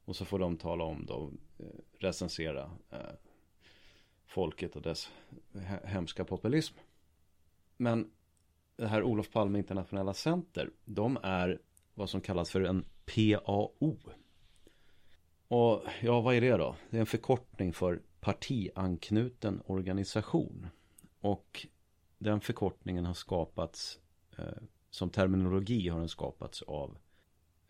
[0.05, 1.64] Och så får de tala om då, eh,
[1.99, 2.99] recensera eh,
[4.27, 5.11] folket och dess
[5.85, 6.79] hemska populism.
[7.77, 8.11] Men
[8.77, 11.59] det här Olof Palme Internationella Center, de är
[11.97, 13.99] vad som kallas för en PAO.
[15.49, 16.77] Och ja, vad är det då?
[16.91, 20.67] Det är en förkortning för partianknuten organisation.
[21.21, 21.67] Och
[22.19, 23.99] den förkortningen har skapats
[24.39, 26.99] eh, som terminologi har den skapats av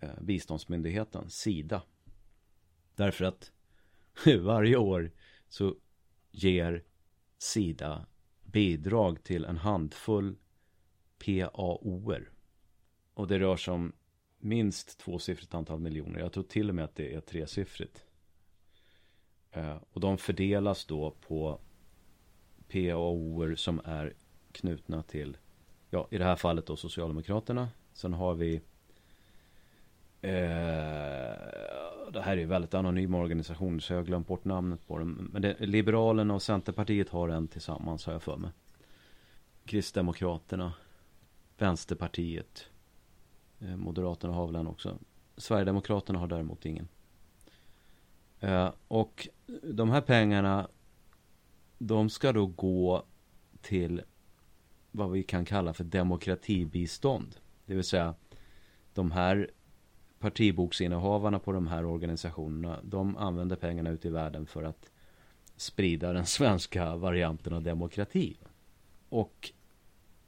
[0.01, 1.83] eh, biståndsmyndigheten Sida.
[2.95, 3.53] Därför att
[4.41, 5.11] varje år
[5.49, 5.77] så
[6.31, 6.85] ger
[7.39, 8.07] Sida
[8.45, 10.37] bidrag till en handfull
[11.25, 12.31] PAOer.
[13.15, 13.93] Och det rör sig om
[14.39, 16.21] minst tvåsiffrigt antal miljoner.
[16.21, 18.05] Jag tror till och med att det är tresiffrigt.
[19.51, 21.61] Eh, och de fördelas då på
[22.69, 24.15] PAOer som är
[24.53, 25.37] knutna till,
[25.91, 27.69] ja i det här fallet då Socialdemokraterna.
[27.93, 28.55] Sen har vi
[30.21, 31.37] eh,
[32.13, 35.31] det här är väldigt anonyma organisationer så jag har glömt bort namnet på dem.
[35.33, 38.51] Men det, Liberalerna och Centerpartiet har en tillsammans har jag för mig.
[39.65, 40.73] Kristdemokraterna,
[41.59, 42.67] Vänsterpartiet,
[43.61, 44.99] Eh, Moderaterna har väl en också.
[45.37, 46.89] Sverigedemokraterna har däremot ingen.
[48.41, 49.29] Eh, och
[49.63, 50.69] de här pengarna
[51.79, 53.05] de ska då gå
[53.61, 54.03] till
[54.91, 57.37] vad vi kan kalla för demokratibistånd.
[57.67, 58.15] Det vill säga
[58.95, 59.51] de här
[60.19, 64.91] partiboksinnehavarna på de här organisationerna de använder pengarna ute i världen för att
[65.57, 68.37] sprida den svenska varianten av demokrati.
[69.09, 69.53] Och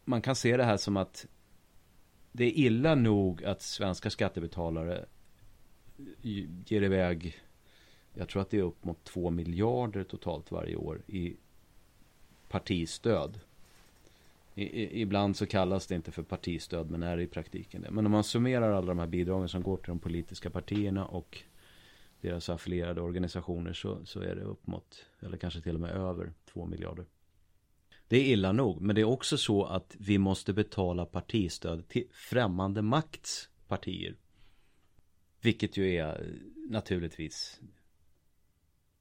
[0.05, 1.27] man kan se det här som att
[2.33, 5.05] det är illa nog att svenska skattebetalare
[6.67, 7.41] ger iväg
[8.19, 11.37] jag tror att det är upp mot 2 miljarder totalt varje år i
[12.49, 13.41] partistöd.
[14.55, 17.91] I, i, ibland så kallas det inte för partistöd men är i praktiken det.
[17.91, 21.43] Men om man summerar alla de här bidragen som går till de politiska partierna och
[22.21, 26.33] deras affilierade organisationer så, så är det upp mot, eller kanske till och med över
[26.53, 27.05] 2 miljarder.
[28.09, 32.05] Det är illa nog, men det är också så att vi måste betala partistöd till
[32.11, 34.17] främmande makts partier.
[35.41, 36.35] Vilket ju är
[36.69, 37.61] naturligtvis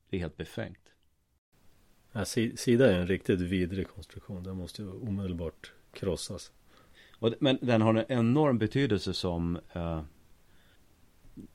[0.09, 0.93] det är helt befängt.
[2.11, 4.43] Ja, Sida är en riktigt vidrig konstruktion.
[4.43, 6.51] Den måste ju omedelbart krossas.
[7.19, 10.03] Och, men den har en enorm betydelse som eh,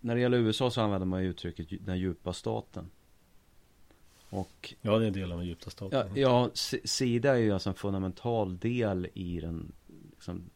[0.01, 2.91] När det gäller USA så använder man uttrycket den djupa staten.
[4.33, 6.09] Och, ja, det är en del av den djupa staten.
[6.15, 6.51] Ja, ja,
[6.85, 9.73] Sida är ju alltså en fundamental del i den
[10.11, 10.51] liksom,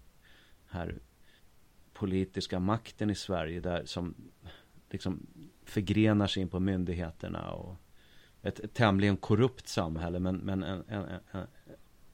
[0.67, 0.99] här
[1.93, 4.15] politiska makten i Sverige där som
[4.91, 5.27] liksom
[5.65, 7.77] förgrenar sig in på myndigheterna och
[8.43, 11.47] ett, ett tämligen korrupt samhälle men, men en, en, en,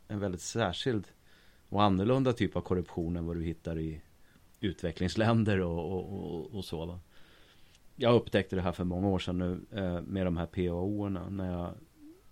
[0.09, 1.07] en väldigt särskild
[1.69, 4.01] och annorlunda typ av korruption än vad du hittar i
[4.61, 6.87] utvecklingsländer och, och, och, och så.
[6.87, 7.01] Va?
[8.03, 11.53] Jag upptäckte det här för många år sedan nu eh, med de här PAO-erna när
[11.53, 11.75] jag,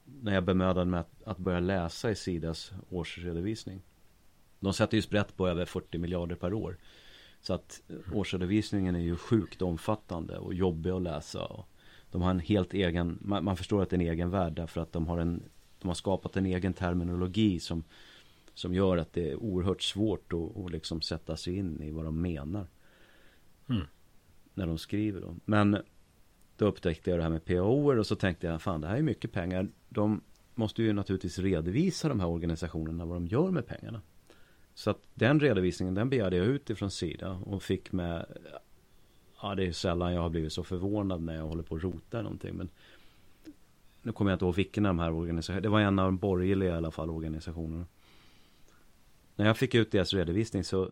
[0.05, 3.83] när jag bemödade mig att, att börja läsa i Sidas årsredovisning.
[4.61, 6.77] De sätter ju sprätt på över 40 miljarder per år.
[7.41, 11.45] Så att eh, årsredovisningen är ju sjukt omfattande och jobbig att läsa.
[11.45, 11.69] Och
[12.11, 14.81] de har en helt egen, man, man, förstår att det är en egen värld därför
[14.81, 15.43] att de har en,
[15.81, 17.85] de har skapat en egen terminologi som,
[18.55, 22.05] som gör att det är oerhört svårt att, att liksom sätta sig in i vad
[22.05, 22.67] de menar.
[23.69, 23.87] Mm.
[24.61, 25.37] När de skriver då.
[25.45, 25.77] Men
[26.57, 29.03] då upptäckte jag det här med PAO och så tänkte jag, fan det här är
[29.03, 29.69] mycket pengar.
[29.89, 30.21] De
[30.55, 34.03] måste ju naturligtvis redovisa de här organisationerna vad de gör med pengarna.
[34.75, 38.27] Så att den redovisningen den begärde jag ut ifrån Sida och fick med
[39.43, 42.23] Ja det är sällan jag har blivit så förvånad när jag håller på att rota
[42.23, 42.69] någonting men
[44.03, 46.19] Nu kommer jag inte ihåg vilken av de här organisationerna Det var en av de
[46.19, 47.87] borgerliga i alla fall organisationerna
[49.37, 50.91] När jag fick ut deras redovisning så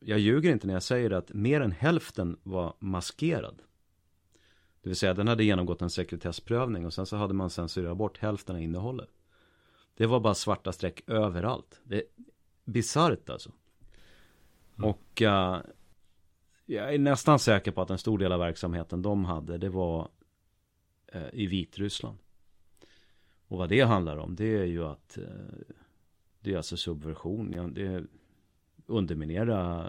[0.00, 3.62] jag ljuger inte när jag säger att mer än hälften var maskerad.
[4.82, 8.18] Det vill säga den hade genomgått en sekretessprövning och sen så hade man censurerat bort
[8.18, 9.10] hälften av innehållet.
[9.94, 11.80] Det var bara svarta streck överallt.
[11.84, 12.04] Det är
[12.64, 13.52] bisarrt alltså.
[14.78, 14.90] Mm.
[14.90, 15.58] Och uh,
[16.66, 20.08] jag är nästan säker på att en stor del av verksamheten de hade, det var
[21.14, 22.18] uh, i Vitryssland.
[23.48, 25.26] Och vad det handlar om, det är ju att uh,
[26.40, 27.72] det är alltså subversion.
[27.74, 28.06] Det är
[28.88, 29.86] underminera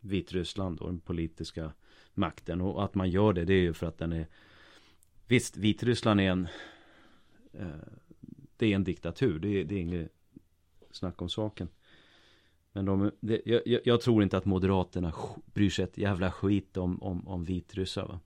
[0.00, 1.72] Vitryssland och den politiska
[2.14, 2.60] makten.
[2.60, 4.26] Och att man gör det, det är ju för att den är
[5.26, 6.48] Visst, Vitryssland är en
[7.52, 7.66] eh,
[8.56, 10.12] Det är en diktatur, det är, det är inget
[10.90, 11.68] snack om saken.
[12.72, 15.12] Men de, det, jag, jag, tror inte att Moderaterna
[15.44, 18.06] bryr sig ett jävla skit om, om, om vitryssar.
[18.06, 18.20] Va?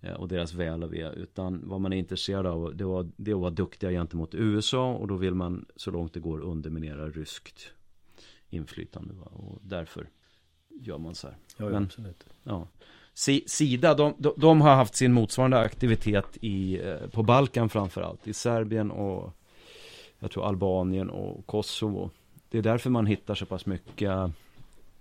[0.00, 1.12] Eh, och deras väl och ve.
[1.12, 4.94] Utan vad man är intresserad av det var, det var att vara duktiga gentemot USA.
[4.94, 7.72] Och då vill man så långt det går underminera ryskt
[8.56, 9.14] inflytande.
[9.14, 9.26] Va?
[9.32, 10.08] Och därför
[10.80, 11.36] gör man så här.
[11.56, 12.26] Ja, Men, absolut.
[12.42, 12.68] Ja.
[13.46, 18.26] Sida, de, de, de, har haft sin motsvarande aktivitet i, eh, på Balkan framförallt.
[18.26, 19.32] I Serbien och
[20.18, 22.10] jag tror Albanien och Kosovo.
[22.48, 24.10] Det är därför man hittar så pass mycket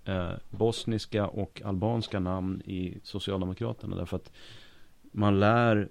[0.05, 3.95] eh, bosniska och albanska namn i Socialdemokraterna.
[3.95, 4.31] Därför att
[5.11, 5.89] man lär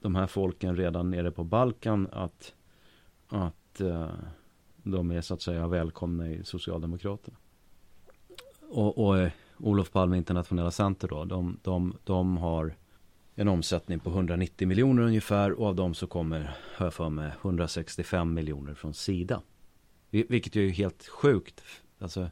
[0.00, 2.54] de här folken redan nere på Balkan att,
[3.28, 4.10] att eh,
[4.82, 7.36] de är så att säga välkomna i Socialdemokraterna.
[8.68, 12.74] Och, och eh, Olof Palme Internationella Center då, de, de, de har
[13.34, 17.32] en omsättning på 190 miljoner ungefär och av dem så kommer, hör jag för mig,
[17.42, 19.42] 165 miljoner från Sida.
[20.10, 21.62] Vilket är ju helt sjukt.
[21.98, 22.30] Alltså,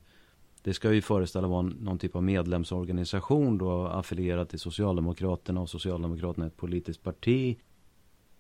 [0.63, 6.47] det ska ju föreställa vara någon typ av medlemsorganisation då affilierad till Socialdemokraterna och Socialdemokraterna
[6.47, 7.59] är ett politiskt parti.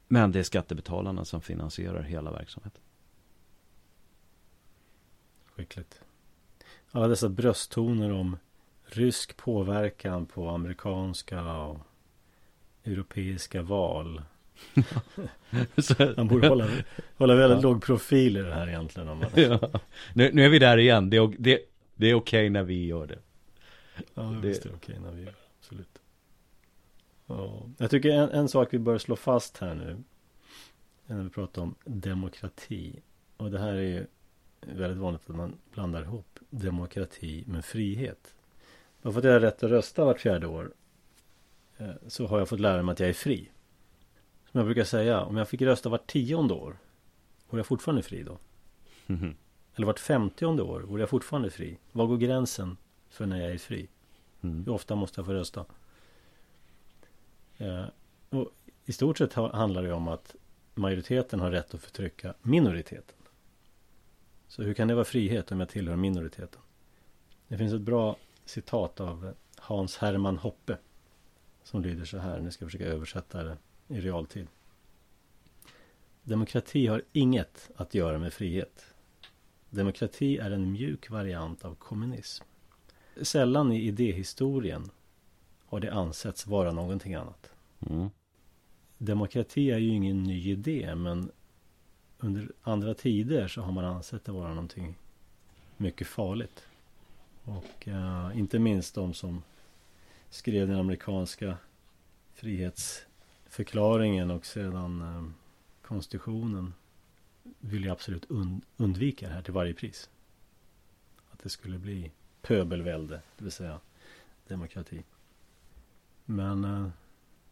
[0.08, 2.82] Men det är skattebetalarna som finansierar hela verksamheten.
[5.60, 6.00] Skickligt.
[6.90, 8.36] Alla dessa brösttoner om
[8.84, 11.78] rysk påverkan på amerikanska och
[12.84, 14.22] europeiska val.
[16.16, 16.68] man borde hålla,
[17.16, 17.62] hålla väldigt ja.
[17.62, 19.08] låg profil i det här egentligen.
[19.08, 19.28] Om man...
[19.34, 19.80] ja.
[20.14, 21.10] nu, nu är vi där igen.
[21.10, 21.60] Det är, det,
[21.94, 23.18] det är okej okay när vi gör det.
[24.14, 24.48] Ja, det...
[24.48, 25.38] visst är det okej okay när vi gör det.
[25.60, 25.98] Absolut.
[27.26, 27.62] Ja.
[27.78, 29.96] Jag tycker en, en sak vi bör slå fast här nu.
[31.06, 33.02] När vi pratar om demokrati.
[33.36, 34.06] Och det här är ju
[34.60, 38.34] väldigt vanligt att man blandar ihop demokrati med frihet.
[39.02, 40.72] Bara för att jag har rätt att rösta vart fjärde år
[41.80, 43.50] Eh, så har jag fått lära mig att jag är fri.
[44.50, 46.76] Som jag brukar säga, om jag fick rösta vart tionde år,
[47.50, 48.38] vore jag fortfarande fri då?
[49.06, 49.34] Mm.
[49.74, 51.78] Eller vart femtionde år, vore jag fortfarande fri?
[51.92, 52.76] Var går gränsen
[53.10, 53.88] för när jag är fri?
[54.40, 54.64] Mm.
[54.64, 55.64] Hur ofta måste jag få rösta?
[57.58, 57.84] Eh,
[58.30, 58.48] och
[58.84, 60.34] I stort sett handlar det om att
[60.74, 63.16] majoriteten har rätt att förtrycka minoriteten.
[64.50, 66.60] Så hur kan det vara frihet om jag tillhör minoriteten?
[67.48, 70.78] Det finns ett bra citat av Hans Hermann Hoppe
[71.62, 72.40] som lyder så här.
[72.40, 73.56] Nu ska jag försöka översätta det
[73.88, 74.46] i realtid.
[76.22, 78.94] Demokrati har inget att göra med frihet.
[79.70, 82.44] Demokrati är en mjuk variant av kommunism.
[83.22, 84.90] Sällan i idéhistorien
[85.66, 87.52] har det ansetts vara någonting annat.
[87.90, 88.10] Mm.
[88.98, 91.30] Demokrati är ju ingen ny idé men
[92.20, 94.98] under andra tider så har man ansett det vara någonting
[95.76, 96.66] mycket farligt.
[97.44, 99.42] Och uh, inte minst de som
[100.30, 101.56] skrev den amerikanska
[102.34, 105.24] frihetsförklaringen och sedan eh,
[105.82, 106.74] konstitutionen
[107.60, 110.10] vill ju absolut und undvika det här till varje pris.
[111.30, 112.10] Att det skulle bli
[112.42, 113.80] pöbelvälde, det vill säga
[114.48, 115.02] demokrati.
[116.24, 116.88] Men uh,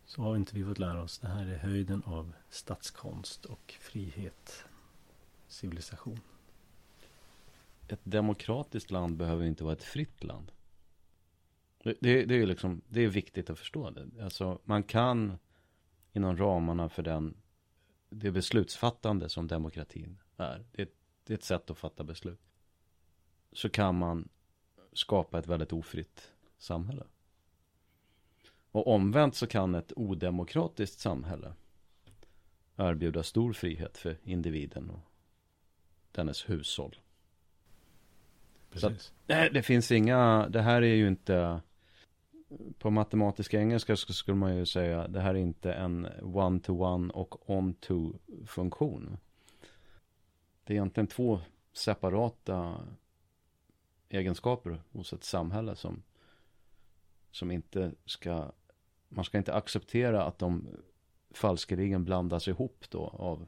[0.09, 1.19] så har inte vi fått lära oss.
[1.19, 4.65] Det här är höjden av statskonst och frihet.
[5.49, 6.21] Civilisation.
[7.89, 10.53] Ett demokratiskt land behöver inte vara ett fritt land.
[11.83, 14.25] Det, det, är liksom, det är viktigt att förstå det.
[14.25, 15.39] Alltså man kan
[16.13, 17.37] inom ramarna för den,
[18.11, 20.67] det beslutsfattande som demokratin är.
[20.73, 20.91] Det,
[21.25, 22.41] det är ett sätt att fatta beslut.
[23.53, 24.29] Så kan man
[24.93, 27.05] skapa ett väldigt ofritt samhälle.
[28.71, 31.53] Och omvänt så kan ett odemokratiskt samhälle
[32.77, 35.01] erbjuda stor frihet för individen och
[36.13, 36.97] dennes hushåll.
[38.71, 39.13] Precis.
[39.27, 41.61] Att, det finns inga, det här är ju inte
[42.79, 47.51] på matematisk engelska så skulle man ju säga det här är inte en one-to-one och
[47.51, 48.13] on-to
[48.47, 49.19] funktion.
[50.65, 51.41] Det är egentligen två
[51.73, 52.87] separata
[54.09, 56.03] egenskaper hos ett samhälle som,
[57.31, 58.53] som inte ska,
[59.09, 60.69] man ska inte acceptera att de
[61.31, 63.47] falskeligen blandas ihop då av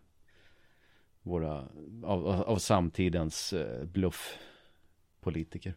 [1.23, 1.69] våra,
[2.03, 5.75] av, av samtidens eh, bluffpolitiker.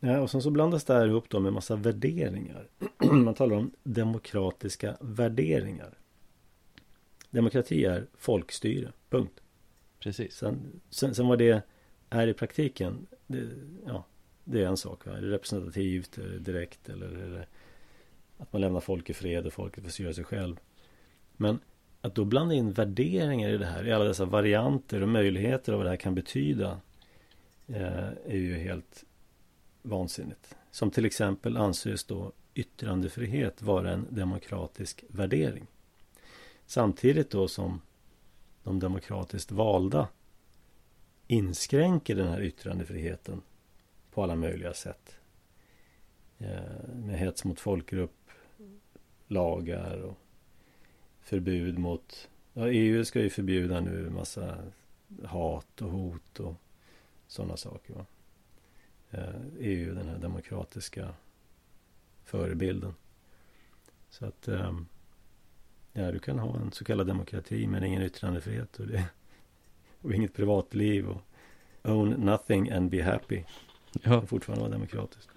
[0.00, 2.68] Ja, och sen så blandas det här ihop då med massa värderingar.
[3.12, 5.98] Man talar om demokratiska värderingar.
[7.30, 9.40] Demokrati är folkstyre, punkt.
[9.98, 10.36] Precis.
[10.36, 11.62] Sen, sen, sen vad det
[12.10, 13.48] är i praktiken, det,
[13.86, 14.04] ja,
[14.44, 15.06] det är en sak.
[15.06, 15.16] Va?
[15.16, 17.46] Är det representativt, är det direkt eller är det
[18.40, 20.60] att man lämnar folk i fred och folket får styra sig själv.
[21.36, 21.58] Men
[22.00, 25.78] att då blanda in värderingar i det här, i alla dessa varianter och möjligheter av
[25.78, 26.80] vad det här kan betyda
[27.66, 29.04] eh, är ju helt
[29.82, 30.56] vansinnigt.
[30.70, 35.66] Som till exempel anses då yttrandefrihet vara en demokratisk värdering.
[36.66, 37.80] Samtidigt då som
[38.62, 40.08] de demokratiskt valda
[41.26, 43.42] inskränker den här yttrandefriheten
[44.10, 45.16] på alla möjliga sätt.
[46.38, 48.30] Eh, med hets mot folkgrupp,
[49.26, 50.18] lagar och
[51.20, 52.28] förbud mot...
[52.52, 54.58] Ja, EU ska ju förbjuda nu massa
[55.24, 56.54] hat och hot och
[57.26, 57.94] sådana saker.
[57.94, 58.06] Va?
[59.10, 61.14] Eh, EU, den här demokratiska
[62.24, 62.94] förebilden.
[64.10, 64.72] Så att eh,
[65.92, 69.04] ja, du kan ha en så kallad demokrati men ingen yttrandefrihet och, det,
[70.00, 71.20] och inget privatliv och
[71.82, 73.44] own nothing and be happy.
[74.02, 74.26] Ja.
[74.26, 75.28] fortfarande vara demokratiskt.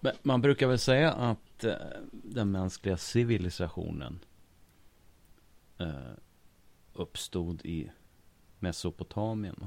[0.00, 1.74] Men man brukar väl säga att eh,
[2.12, 4.18] den mänskliga civilisationen
[5.78, 6.12] eh,
[6.92, 7.90] uppstod i
[8.58, 9.66] Mesopotamien.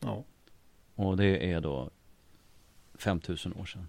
[0.00, 0.24] Ja.
[0.94, 1.90] Och det är då
[2.94, 3.88] 5000 år sedan.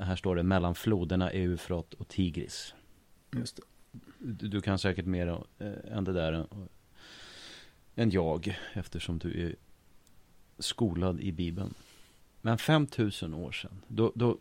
[0.00, 2.74] här står det mellan floderna Eufrat och Tigris.
[3.36, 3.62] Just det.
[4.18, 6.46] Du, du kan säkert mer äh, än det där
[7.94, 9.56] än jag eftersom du är
[10.58, 11.74] skolad i Bibeln.
[12.40, 14.38] Men 5000 år sedan, då, då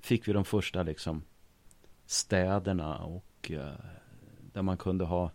[0.00, 1.22] fick vi de första liksom
[2.06, 3.72] städerna och eh,
[4.52, 5.30] där man kunde ha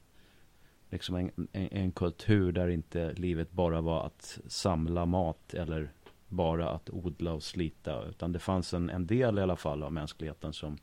[0.90, 5.92] liksom en, en, en, kultur där inte livet bara var att samla mat eller
[6.28, 8.04] bara att odla och slita.
[8.06, 10.78] Utan det fanns en, en del i alla fall av mänskligheten som,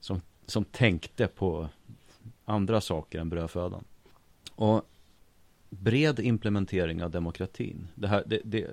[0.00, 1.68] som, som tänkte på
[2.44, 3.84] andra saker än brödfödan.
[4.54, 4.82] Och
[5.72, 7.88] bred implementering av demokratin.
[7.94, 8.70] Det här, det, det,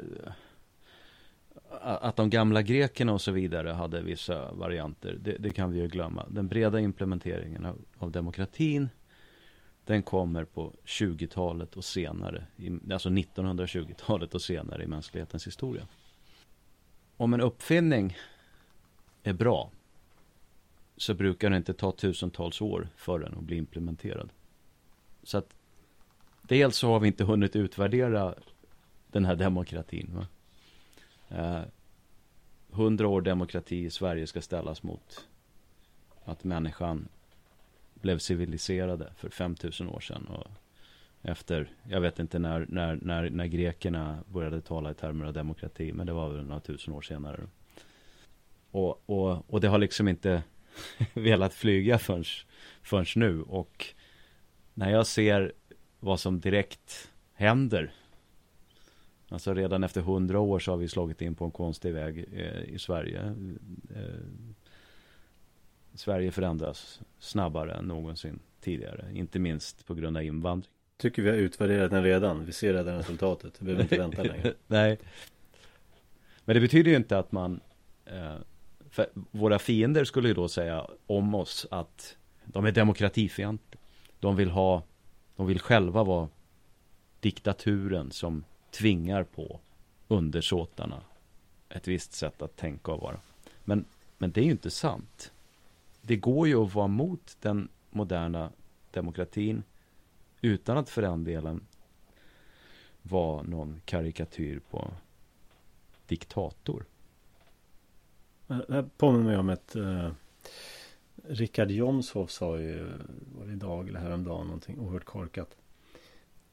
[1.81, 5.87] att de gamla grekerna och så vidare hade vissa varianter, det, det kan vi ju
[5.87, 6.25] glömma.
[6.29, 8.89] Den breda implementeringen av, av demokratin
[9.85, 12.45] den kommer på 20-talet och senare,
[12.91, 15.87] alltså 1920-talet och senare i mänsklighetens historia.
[17.17, 18.17] Om en uppfinning
[19.23, 19.71] är bra
[20.97, 24.29] så brukar det inte ta tusentals år för den att bli implementerad.
[25.23, 25.55] Så att
[26.49, 28.35] dels så har vi inte hunnit utvärdera
[29.11, 30.09] den här demokratin.
[30.13, 30.27] Va?
[31.37, 31.63] Eh,
[32.71, 35.27] hundra år demokrati i Sverige ska ställas mot
[36.25, 37.07] att människan
[37.93, 40.27] blev civiliserade för 5000 år sedan.
[40.27, 40.47] Och
[41.21, 45.93] efter, jag vet inte när, när, när, när grekerna började tala i termer av demokrati,
[45.93, 47.47] men det var väl några tusen år senare.
[48.71, 50.43] Och, och, och det har liksom inte
[51.13, 52.23] velat flyga förrän,
[52.81, 53.41] förrän nu.
[53.41, 53.85] Och
[54.73, 55.53] när jag ser
[55.99, 57.93] vad som direkt händer
[59.31, 62.63] Alltså redan efter hundra år så har vi slagit in på en konstig väg eh,
[62.63, 63.35] i Sverige.
[63.95, 64.25] Eh,
[65.93, 69.05] Sverige förändras snabbare än någonsin tidigare.
[69.13, 70.71] Inte minst på grund av invandring.
[70.97, 72.45] Tycker vi har utvärderat den redan.
[72.45, 73.53] Vi ser redan resultatet.
[73.59, 74.53] Vi behöver inte vänta längre.
[74.67, 74.99] Nej.
[76.45, 77.59] Men det betyder ju inte att man
[78.05, 78.35] eh,
[79.13, 83.81] våra fiender skulle ju då säga om oss att de är demokratifientliga.
[84.19, 84.83] De vill ha,
[85.39, 86.29] de vill själva vara
[87.19, 89.59] diktaturen som tvingar på
[90.07, 91.01] undersåtarna
[91.69, 93.19] ett visst sätt att tänka och vara.
[93.63, 93.85] Men,
[94.17, 95.31] men det är ju inte sant
[96.01, 98.51] det går ju att vara mot den moderna
[98.91, 99.63] demokratin
[100.41, 101.65] utan att för den delen
[103.01, 104.91] vara någon karikatyr på
[106.07, 106.85] diktator.
[108.47, 110.11] Det här påminner mig om ett eh,
[111.29, 112.91] Richard Jomshoff sa ju
[113.35, 115.57] var det idag eller häromdagen någonting oerhört korkat.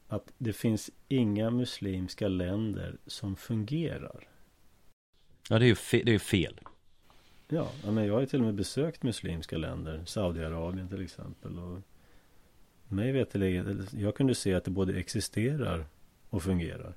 [0.07, 4.27] Att det finns inga muslimska länder som fungerar.
[5.49, 6.05] Ja det är ju fel.
[6.05, 6.59] Det är fel.
[7.47, 10.03] Ja, men jag har ju till och med besökt muslimska länder.
[10.05, 11.59] Saudiarabien till exempel.
[11.59, 11.81] Och
[12.87, 15.85] mig veterligen, jag kunde se att det både existerar
[16.29, 16.95] och fungerar.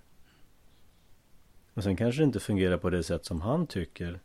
[1.74, 4.20] Och sen kanske det inte fungerar på det sätt som han tycker.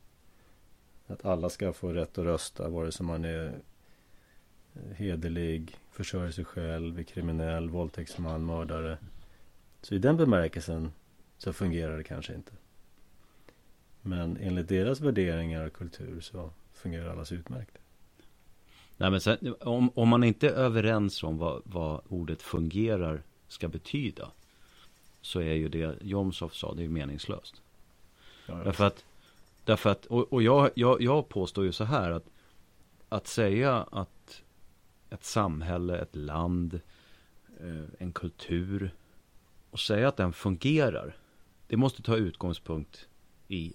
[1.07, 3.59] Att alla ska få rätt att rösta, vare sig man är
[4.95, 8.97] hederlig, försörjer sig själv, är kriminell, våldtäktsman, mördare.
[9.81, 10.91] Så i den bemärkelsen
[11.37, 12.51] så fungerar det kanske inte.
[14.01, 17.77] Men enligt deras värderingar och kultur så fungerar allas utmärkt.
[18.97, 23.67] Nej, men sen, om, om man inte är överens om vad, vad ordet fungerar ska
[23.67, 24.31] betyda
[25.21, 27.61] så är ju det Jomshof sa, det är meningslöst.
[28.45, 29.05] Ja, Därför att,
[29.65, 32.29] därför att och, och jag, jag, jag påstår ju så här att
[33.09, 34.43] att säga att
[35.09, 36.79] ett samhälle, ett land,
[37.59, 38.95] eh, en kultur
[39.69, 41.17] och säga att den fungerar.
[41.67, 43.07] Det måste ta utgångspunkt
[43.47, 43.73] i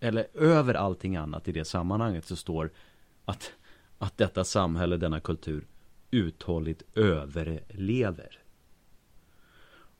[0.00, 2.70] eller över allting annat i det sammanhanget så står
[3.24, 3.52] att,
[3.98, 5.66] att detta samhälle, denna kultur
[6.10, 8.37] uthålligt överlever.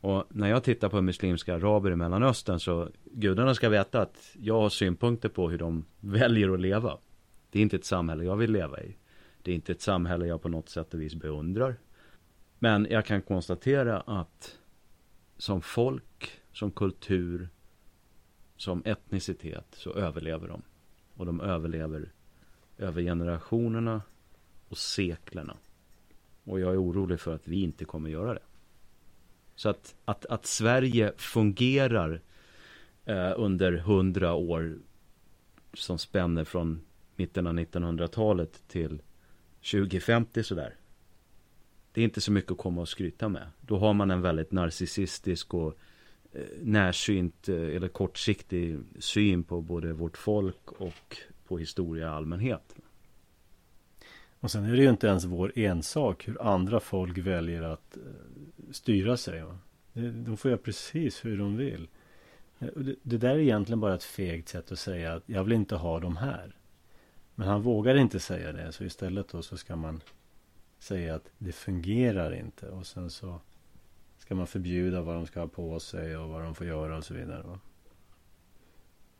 [0.01, 4.61] Och när jag tittar på muslimska araber i Mellanöstern så gudarna ska veta att jag
[4.61, 6.99] har synpunkter på hur de väljer att leva.
[7.51, 8.97] Det är inte ett samhälle jag vill leva i.
[9.43, 11.77] Det är inte ett samhälle jag på något sätt och vis beundrar.
[12.59, 14.59] Men jag kan konstatera att
[15.37, 17.49] som folk, som kultur,
[18.57, 20.63] som etnicitet så överlever de.
[21.15, 22.13] Och de överlever
[22.79, 24.03] över generationerna
[24.69, 25.57] och seklerna.
[26.45, 28.43] Och jag är orolig för att vi inte kommer göra det.
[29.59, 32.21] Så att, att, att Sverige fungerar
[33.05, 34.79] eh, under hundra år
[35.75, 36.81] som spänner från
[37.17, 39.03] mitten av 1900-talet till
[39.73, 40.75] 2050 sådär.
[41.93, 43.51] Det är inte så mycket att komma och skryta med.
[43.61, 45.79] Då har man en väldigt narcissistisk och
[46.33, 52.75] eh, närsynt eh, eller kortsiktig syn på både vårt folk och på historia i allmänhet.
[54.41, 58.03] Och sen är det ju inte ens vår ensak hur andra folk väljer att eh,
[58.71, 59.43] styra sig.
[59.43, 59.59] Va?
[60.25, 61.89] De får göra precis hur de vill.
[62.59, 62.69] Eh,
[63.03, 66.01] det där är egentligen bara ett fegt sätt att säga att jag vill inte ha
[66.01, 66.57] dem här.
[67.35, 68.73] Men han vågar inte säga det.
[68.73, 70.01] Så istället då så ska man
[70.79, 72.69] säga att det fungerar inte.
[72.69, 73.41] Och sen så
[74.19, 77.05] ska man förbjuda vad de ska ha på sig och vad de får göra och
[77.05, 77.43] så vidare.
[77.43, 77.61] Va?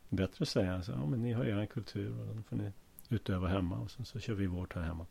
[0.09, 2.71] Bättre att säga så, ja men ni har er kultur och då får ni
[3.09, 5.05] utöva hemma och sen så kör vi vårt här hemma.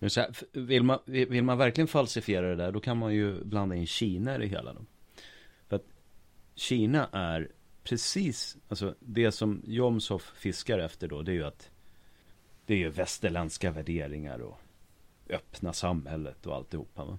[0.00, 3.86] Här, vill, man, vill man verkligen falsifiera det där då kan man ju blanda in
[3.86, 4.72] Kina i det hela.
[4.72, 4.84] Då.
[5.68, 5.86] För att
[6.54, 7.48] Kina är
[7.82, 11.70] precis, alltså det som Jomshof fiskar efter då det är ju att
[12.66, 14.60] det är ju västerländska värderingar och
[15.30, 17.04] öppna samhället och alltihopa.
[17.04, 17.18] Va?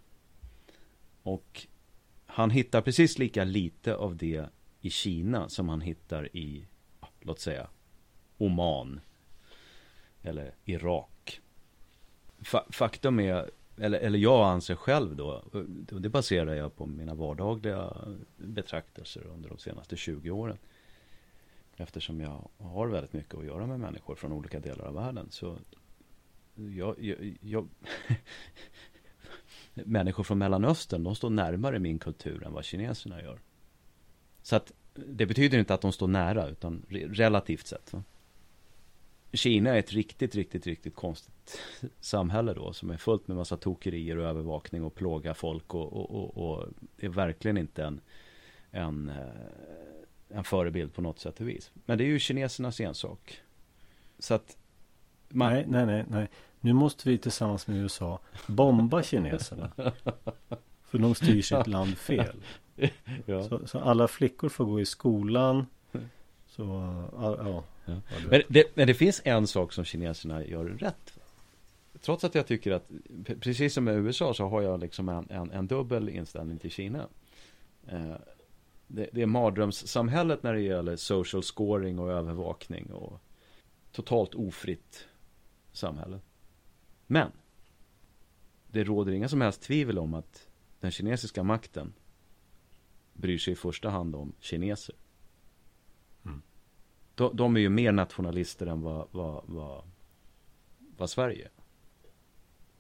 [1.23, 1.67] Och
[2.25, 4.49] han hittar precis lika lite av det
[4.81, 6.67] i Kina som han hittar i,
[7.21, 7.67] låt säga,
[8.37, 8.99] Oman
[10.27, 11.41] eller Irak.
[12.69, 15.43] Faktum är, eller, eller jag anser själv då,
[15.91, 17.93] och det baserar jag på mina vardagliga
[18.37, 20.57] betraktelser under de senaste 20 åren.
[21.77, 25.27] Eftersom jag har väldigt mycket att göra med människor från olika delar av världen.
[25.29, 25.57] Så
[26.55, 27.67] jag, jag, jag
[29.73, 33.39] människor från Mellanöstern, de står närmare min kultur än vad kineserna gör.
[34.41, 37.93] Så att det betyder inte att de står nära, utan relativt sett.
[37.93, 38.03] Va?
[39.33, 41.61] Kina är ett riktigt, riktigt, riktigt konstigt
[41.99, 46.11] samhälle då som är fullt med massa tokerier och övervakning och plåga folk och, och,
[46.11, 46.67] och, och
[46.97, 48.01] är verkligen inte en,
[48.71, 51.71] en, eh, en förebild på något sätt och vis.
[51.85, 53.41] Men det är ju kinesernas ensak.
[54.19, 54.57] Så att
[55.29, 55.53] man...
[55.53, 56.27] Nej, nej, nej, nej.
[56.59, 59.71] Nu måste vi tillsammans med USA bomba kineserna.
[60.83, 62.35] För de styr sitt land fel.
[63.25, 63.49] Ja.
[63.49, 65.65] Så, så, alla flickor får gå i skolan.
[66.47, 66.63] Så,
[67.13, 67.63] ja.
[67.87, 68.01] Ja.
[68.29, 71.17] Men, det, men det finns en sak som kineserna gör rätt.
[72.01, 72.91] Trots att jag tycker att,
[73.39, 77.07] precis som med USA så har jag liksom en, en, en dubbel inställning till Kina.
[77.87, 78.15] Eh,
[78.87, 83.21] det, det är mardrömssamhället när det gäller social scoring och övervakning och
[83.91, 85.07] totalt ofritt
[85.71, 86.19] samhälle.
[87.07, 87.31] Men
[88.71, 90.47] det råder inga som helst tvivel om att
[90.79, 91.93] den kinesiska makten
[93.13, 94.95] bryr sig i första hand om kineser.
[97.17, 99.83] De, de, är ju mer nationalister än vad, vad, vad,
[100.97, 101.49] vad Sverige.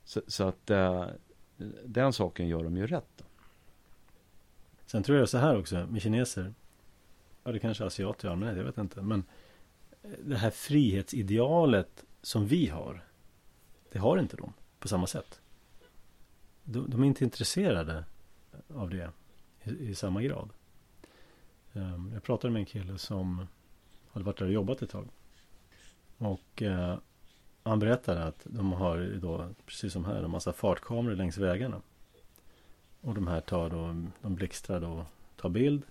[0.03, 1.05] Så, så, att uh,
[1.85, 3.09] den saken gör de ju rätt.
[3.17, 3.23] Då.
[4.85, 6.53] Sen tror jag så här också med kineser.
[7.43, 9.01] Ja, det kanske asiater i allmänhet, jag vet inte.
[9.01, 9.23] Men
[10.03, 13.03] eh, det här frihetsidealet som vi har.
[13.91, 15.41] Det har inte de på samma sätt.
[16.63, 18.03] De, de är inte intresserade
[18.67, 19.11] av det
[19.63, 20.49] i, i samma grad.
[21.73, 23.47] Ehm, jag pratade med en kille som
[24.17, 25.07] hade varit där och jobbat ett tag.
[26.17, 26.97] Och eh,
[27.63, 31.81] han berättade att de har då, precis som här, en massa fartkameror längs vägarna.
[33.01, 35.05] Och de här tar då, de blixtrar då,
[35.35, 35.83] tar bild.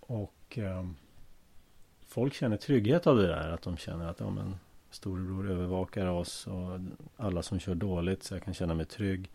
[0.00, 0.86] Och eh,
[2.06, 3.50] folk känner trygghet av det där.
[3.50, 4.56] Att de känner att ja, men,
[4.90, 6.80] storebror övervakar oss och
[7.16, 9.30] alla som kör dåligt så jag kan känna mig trygg.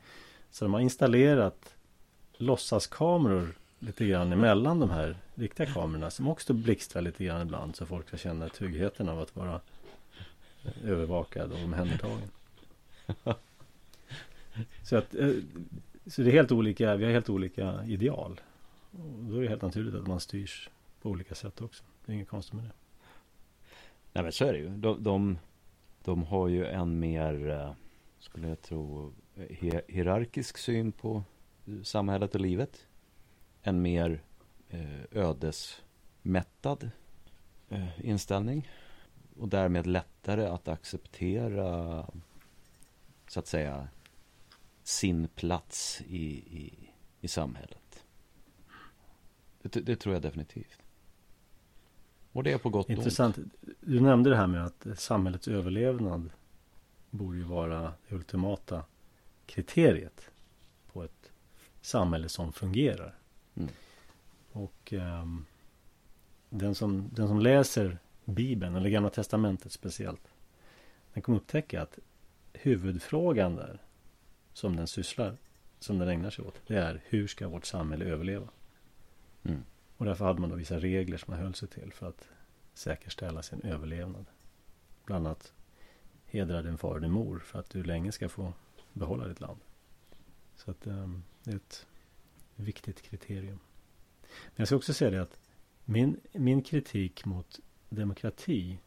[0.52, 1.76] Så de har installerat
[2.34, 7.86] låtsaskameror lite grann emellan de här riktiga kamerorna som också blixtrar lite grann ibland så
[7.86, 9.62] folk ska känna tryggheten av att vara
[10.84, 12.30] övervakad och omhändertagen.
[14.84, 15.32] Så att eh,
[16.06, 18.42] så det är helt olika, vi har helt olika ideal.
[18.92, 20.70] Och då är det helt naturligt att man styrs
[21.02, 21.84] på olika sätt också.
[22.06, 22.72] Det är inget konstigt med det.
[24.14, 24.70] Nej men så är det ju.
[24.70, 25.38] De, de,
[26.04, 27.72] de har ju en mer, eh,
[28.20, 29.14] skulle jag tro,
[29.88, 31.24] hierarkisk syn på
[31.68, 32.88] eh, samhället och livet.
[33.68, 34.22] En mer
[34.70, 36.90] eh, ödesmättad
[37.70, 38.70] eh, inställning.
[39.38, 42.06] Och därmed lättare att acceptera,
[43.28, 43.88] så att säga,
[44.84, 46.90] sin plats i, i,
[47.22, 48.04] i samhället.
[49.62, 50.80] Det, det, tror jag definitivt.
[52.32, 53.38] Och det är på gott och Intressant.
[53.38, 53.54] Ont.
[53.80, 56.30] Du nämnde det här med att samhällets överlevnad
[57.10, 58.84] borde ju vara det ultimata
[59.46, 60.30] kriteriet
[60.94, 61.32] på ett
[61.82, 63.16] samhälle som fungerar.
[63.58, 63.70] Mm.
[64.52, 65.46] Och um,
[66.50, 70.34] den, som, den som läser Bibeln, eller Gamla Testamentet speciellt,
[71.14, 72.00] den kommer upptäcka att
[72.54, 73.82] huvudfrågan där,
[74.54, 75.38] som den sysslar,
[75.80, 78.48] som den ägnar sig åt, det är hur ska vårt samhälle överleva?
[79.44, 79.64] Mm.
[79.98, 82.30] Och därför hade man då vissa regler som man höll sig till för att
[82.74, 84.26] säkerställa sin överlevnad.
[85.06, 85.54] Bland annat
[86.26, 88.54] hedra din far och din mor för att du länge ska få
[88.94, 89.60] behålla ditt land.
[90.56, 91.86] Så att um, det är ett
[92.58, 93.60] viktigt kriterium.
[94.22, 95.40] Men jag ska också säga det att
[95.86, 98.80] min, min kritik mot demokrati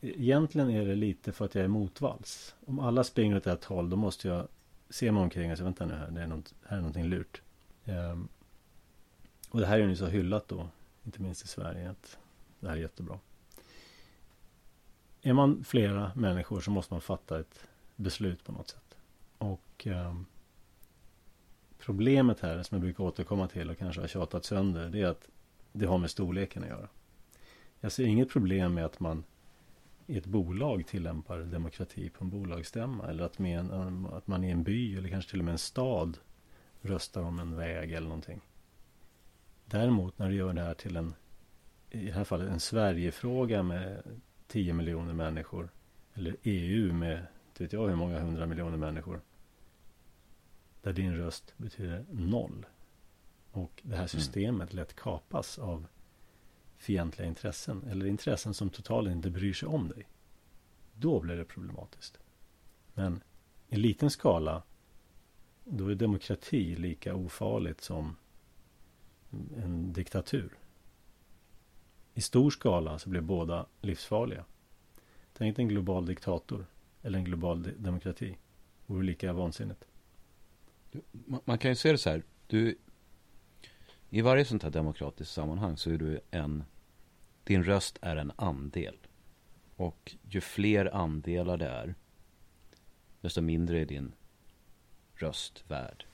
[0.00, 2.54] Egentligen är det lite för att jag är motvalls.
[2.66, 4.48] Om alla springer åt ett håll då måste jag
[4.90, 7.42] se mig omkring och säga vänta nu här, det är något, här är någonting lurt.
[7.84, 8.28] Um,
[9.50, 10.68] och det här är ju så hyllat då,
[11.04, 12.18] inte minst i Sverige, att
[12.60, 13.18] det här är jättebra.
[15.22, 18.96] Är man flera människor så måste man fatta ett beslut på något sätt.
[19.38, 20.26] Och um,
[21.86, 25.28] Problemet här som jag brukar återkomma till och kanske har tjatat sönder det är att
[25.72, 26.88] det har med storleken att göra.
[27.80, 29.24] Jag ser inget problem med att man
[30.06, 34.50] i ett bolag tillämpar demokrati på en bolagsstämma eller att, med en, att man i
[34.50, 36.18] en by eller kanske till och med en stad
[36.80, 38.40] röstar om en väg eller någonting.
[39.64, 41.14] Däremot när du gör det här till en
[41.90, 44.02] i det här fallet en Sverigefråga med
[44.46, 45.68] 10 miljoner människor
[46.14, 49.20] eller EU med inte vet jag hur många hundra miljoner människor
[50.86, 52.66] där din röst betyder noll.
[53.50, 54.08] Och det här mm.
[54.08, 55.86] systemet lätt kapas av
[56.76, 60.08] fientliga intressen eller intressen som totalt inte bryr sig om dig.
[60.94, 62.18] Då blir det problematiskt.
[62.94, 63.22] Men
[63.68, 64.62] i liten skala
[65.64, 68.16] då är demokrati lika ofarligt som
[69.56, 70.58] en diktatur.
[72.14, 74.44] I stor skala så blir båda livsfarliga.
[75.32, 76.66] Tänk dig en global diktator
[77.02, 78.36] eller en global demokrati.
[78.86, 79.84] Det vore lika vansinnigt.
[81.44, 82.22] Man kan ju se det så här.
[82.46, 82.78] Du,
[84.10, 86.64] I varje sånt här demokratiskt sammanhang så är du en
[87.44, 88.96] Din röst är en andel.
[89.76, 91.94] Och ju fler andelar det är
[93.20, 94.14] desto mindre är din
[95.14, 96.04] röst värd.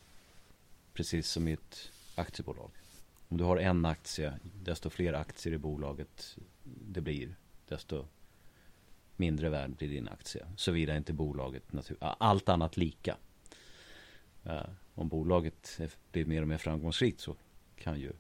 [0.93, 2.71] Precis som i ett aktiebolag.
[3.29, 7.37] Om du har en aktie, desto fler aktier i bolaget det blir,
[7.69, 8.07] desto
[9.17, 10.47] mindre värd blir din aktie.
[10.57, 11.63] Såvida inte bolaget,
[12.01, 13.17] allt annat lika.
[14.45, 14.63] Eh,
[14.95, 15.81] om bolaget
[16.13, 17.37] blir mer och mer framgångsrikt så
[17.77, 18.13] kan ju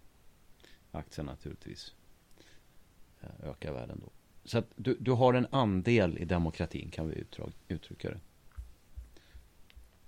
[0.90, 1.94] aktien naturligtvis
[3.20, 4.10] eh, öka värden då.
[4.44, 7.24] Så att du, du har en andel i demokratin kan vi
[7.68, 8.20] uttrycka det.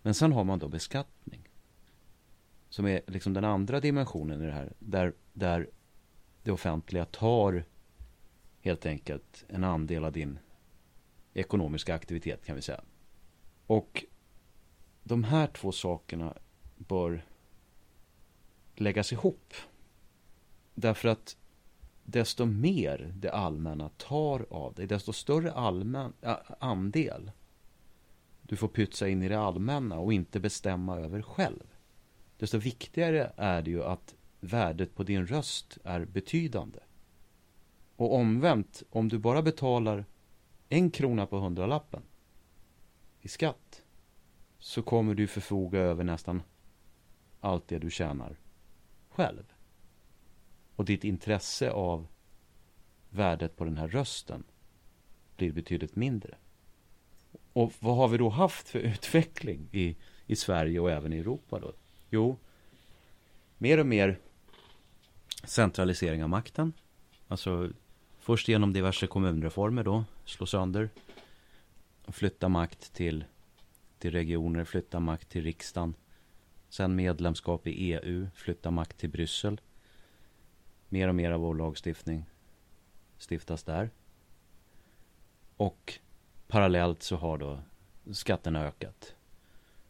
[0.03, 1.49] Men sen har man då beskattning.
[2.69, 4.73] Som är liksom den andra dimensionen i det här.
[4.79, 5.69] Där, där
[6.43, 7.65] det offentliga tar
[8.61, 10.39] helt enkelt en andel av din
[11.35, 12.81] ekonomiska aktivitet kan vi säga.
[13.67, 14.05] Och
[15.05, 16.35] de här två sakerna
[16.77, 17.25] bör
[18.75, 19.55] läggas ihop.
[20.75, 21.37] Därför att
[22.05, 27.31] desto mer det allmänna tar av dig, desto större allmän, äh, andel
[28.43, 31.67] du får pytsa in i det allmänna och inte bestämma över själv.
[32.39, 36.79] Desto viktigare är det ju att värdet på din röst är betydande.
[37.97, 40.05] Och omvänt, om du bara betalar
[40.69, 42.03] en krona på hundralappen
[43.21, 43.84] i skatt
[44.65, 46.43] så kommer du förfoga över nästan
[47.41, 48.37] allt det du tjänar
[49.09, 49.53] själv.
[50.77, 52.07] Och ditt intresse av
[53.11, 54.45] värdet på den här rösten
[55.37, 56.35] blir betydligt mindre.
[57.53, 59.97] Och vad har vi då haft för utveckling i,
[60.27, 61.73] i Sverige och även i Europa då?
[62.11, 62.39] Jo,
[63.59, 64.19] mer och mer
[65.45, 66.73] centralisering av makten.
[67.29, 67.71] Alltså
[68.19, 70.91] först genom diverse kommunreformer då, slå sönder.
[72.05, 73.25] och Flytta makt till,
[74.05, 75.95] till regioner, flytta makt till riksdagen.
[76.69, 79.61] Sen medlemskap i EU, flytta makt till Bryssel.
[80.89, 82.25] Mer och mer av vår lagstiftning
[83.31, 83.91] stiftas där.
[85.57, 85.99] Och
[86.47, 87.59] parallellt så har då
[88.13, 89.15] skatterna ökat.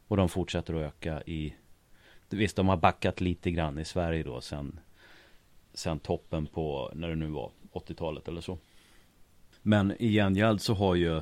[0.09, 1.55] Och de fortsätter att öka i
[2.29, 4.81] Visst, de har backat lite grann i Sverige då sen
[5.73, 8.59] sen toppen på, när det nu var, 80-talet eller så.
[9.63, 11.21] Men i gengäld så har ju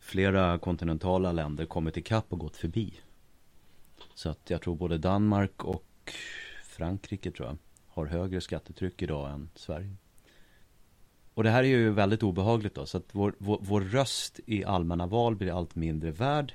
[0.00, 3.00] flera kontinentala länder kommit ikapp och gått förbi.
[4.14, 6.12] Så att jag tror både Danmark och
[6.64, 9.96] Frankrike tror jag har högre skattetryck idag än Sverige.
[11.34, 12.86] Och det här är ju väldigt obehagligt då.
[12.86, 16.54] Så att vår, vår, vår röst i allmänna val blir allt mindre värd.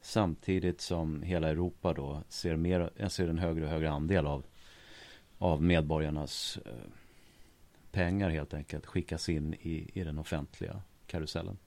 [0.00, 4.44] Samtidigt som hela Europa då ser, mer, ser en högre och högre andel av,
[5.38, 6.72] av medborgarnas eh,
[7.92, 11.58] pengar helt enkelt skickas in i, i den offentliga karusellen.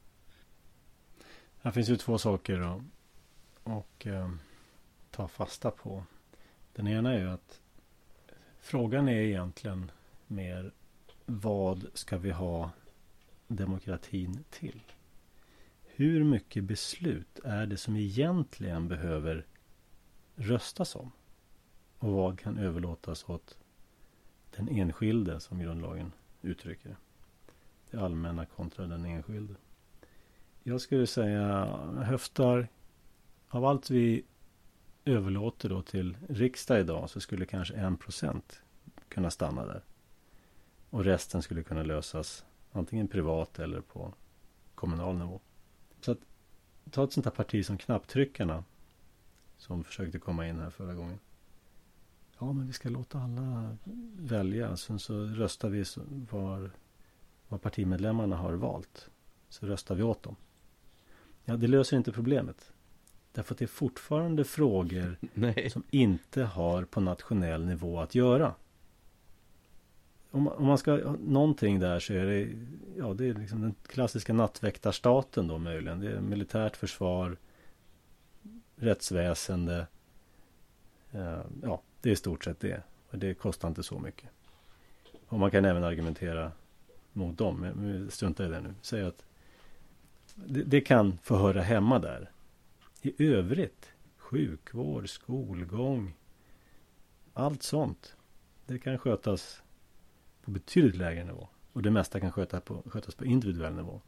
[1.64, 2.82] Här finns ju två saker att
[3.64, 4.32] och, eh,
[5.12, 6.04] ta fasta på.
[6.74, 7.62] Den ena är ju att
[8.60, 9.92] frågan är egentligen
[10.28, 10.72] mer
[11.26, 12.72] vad ska vi ha
[13.48, 14.82] demokratin till?
[15.84, 19.46] Hur mycket beslut är det som egentligen behöver
[20.36, 21.12] röstas om?
[21.98, 23.58] Och vad kan överlåtas åt
[24.56, 26.12] den enskilde som grundlagen
[26.42, 26.98] uttrycker det?
[27.92, 29.56] Det allmänna kontra den enskilde.
[30.64, 31.66] Jag skulle säga
[32.04, 32.68] höftar
[33.50, 34.24] av allt vi
[35.06, 38.62] överlåter då till riksdag idag så skulle kanske en procent
[39.08, 39.84] kunna stanna där.
[40.90, 44.14] Och resten skulle kunna lösas antingen privat eller på
[44.76, 45.40] kommunal nivå.
[46.02, 46.20] Så att
[46.92, 48.64] ta ett sånt här parti som knapptryckarna
[49.58, 51.20] som försökte komma in här förra gången.
[52.40, 53.78] Ja, men vi ska låta alla
[54.18, 54.78] välja.
[54.78, 55.84] Sen så röstar vi
[56.32, 56.72] var,
[57.48, 59.10] vad partimedlemmarna har valt.
[59.50, 60.36] Så röstar vi åt dem.
[61.46, 62.72] Ja, det löser inte problemet.
[63.32, 65.18] Därför att det är fortfarande frågor
[65.70, 68.54] som inte har på nationell nivå att göra
[70.34, 72.50] om, om man ska ha någonting där så är det
[72.98, 76.00] Ja det är liksom den klassiska nattväktarstaten då möjligen.
[76.00, 77.38] Det är militärt försvar
[78.76, 79.88] Rättsväsende
[81.12, 82.84] eh, Ja det är i stort sett det.
[83.10, 84.30] Och det kostar inte så mycket.
[85.28, 86.52] Och man kan även argumentera
[87.14, 87.60] mot dem.
[87.60, 88.74] Men strunta i det nu.
[88.82, 89.26] Säg att
[90.36, 92.32] det, det kan få höra hemma där.
[93.02, 96.14] I övrigt sjukvård, skolgång
[97.34, 98.16] allt sånt.
[98.66, 99.62] Det kan skötas
[100.42, 101.48] på betydligt lägre nivå.
[101.74, 104.02] Och det mesta kan sköta på, skötas på individuell nivå.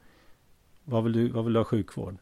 [0.84, 2.18] Vad vill, du, vad vill du ha sjukvård?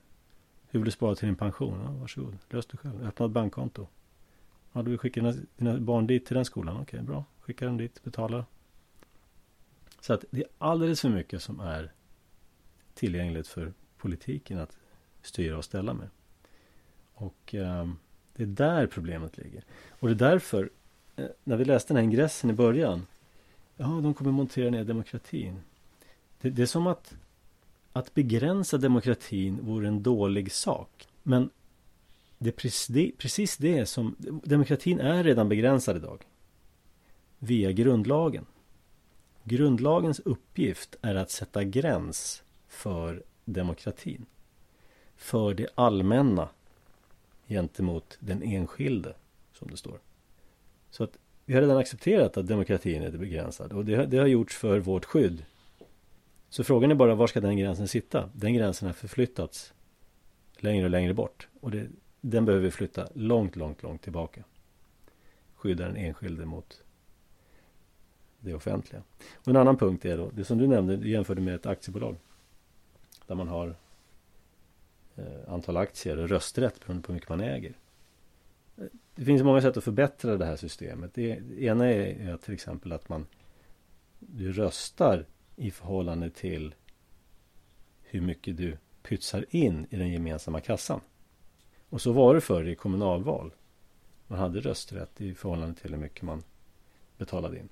[0.70, 1.82] Hur vill du spara till din pension?
[1.84, 3.04] Ja, varsågod, lös det själv.
[3.06, 3.88] Öppna ett bankkonto.
[4.74, 6.78] Ja, du vill skicka dina, dina barn dit till den skolan?
[6.82, 7.26] Okej, bra.
[7.40, 8.46] Skicka dem dit, betala.
[10.00, 11.92] Så att det är alldeles för mycket som är
[12.94, 13.74] tillgängligt för
[14.04, 14.78] politiken att
[15.22, 16.10] styra och ställa med.
[17.14, 17.90] Och eh,
[18.36, 19.64] det är där problemet ligger.
[19.90, 20.70] Och det är därför,
[21.16, 23.06] eh, när vi läste den här ingressen i början,
[23.78, 25.60] Ja, de kommer montera ner demokratin.
[26.42, 27.16] Det, det är som att,
[27.94, 31.08] att begränsa demokratin vore en dålig sak.
[31.24, 31.50] Men
[32.38, 34.16] det är precis det, precis det som...
[34.44, 36.24] Demokratin är redan begränsad idag.
[37.40, 38.46] Via grundlagen.
[39.44, 44.26] Grundlagens uppgift är att sätta gräns för demokratin.
[45.16, 46.50] För det allmänna
[47.48, 49.14] gentemot den enskilde,
[49.54, 50.00] som det står.
[50.90, 54.58] Så att vi har redan accepterat att demokratin är begränsad och det, det har gjorts
[54.58, 55.46] för vårt skydd.
[56.50, 58.30] Så frågan är bara var ska den gränsen sitta?
[58.34, 59.74] Den gränsen har förflyttats
[60.58, 61.88] längre och längre bort och det,
[62.22, 64.44] den behöver vi flytta långt, långt, långt tillbaka.
[65.56, 66.82] Skydda den enskilde mot
[68.40, 69.04] det offentliga.
[69.34, 72.16] Och en annan punkt är då, det som du nämnde, du jämförde med ett aktiebolag.
[73.34, 73.76] Där man har
[75.16, 77.74] eh, antal aktier och rösträtt beroende på hur mycket man äger.
[79.16, 81.14] Det finns många sätt att förbättra det här systemet.
[81.14, 83.26] Det, ena är till exempel att man
[84.20, 85.26] du röstar
[85.56, 86.76] i förhållande till
[88.02, 91.02] hur mycket du pytsar in i den gemensamma kassan.
[91.90, 93.54] Och så var det förr i kommunalval.
[94.28, 96.44] Man hade rösträtt i förhållande till hur mycket man
[97.18, 97.70] betalade in.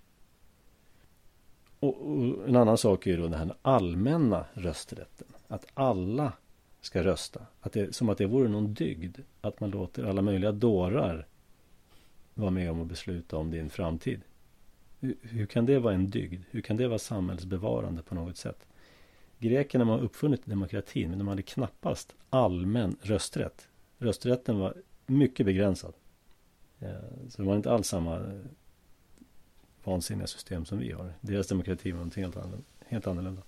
[1.80, 5.28] Och, och en annan sak är ju då den här allmänna rösträtten.
[5.52, 6.34] Att alla
[6.82, 7.45] ska rösta.
[7.62, 9.18] Att det, som att det vore någon dygd.
[9.41, 11.28] Att man låter alla möjliga dårar
[12.34, 14.22] vara med om att besluta om din framtid.
[14.99, 16.43] Hur, hur kan det vara en dygd?
[16.49, 18.68] Hur kan det vara samhällsbevarande på något sätt?
[19.39, 23.68] Grekerna har uppfunnit demokratin men de hade knappast allmän rösträtt.
[23.97, 24.74] Rösträtten var
[25.06, 25.93] mycket begränsad.
[26.80, 26.89] Eh,
[27.30, 28.39] så det var inte alls samma eh,
[29.84, 31.14] vansinniga system som vi har.
[31.22, 32.34] Deras demokrati var någonting.
[32.88, 33.41] Helt annorlunda.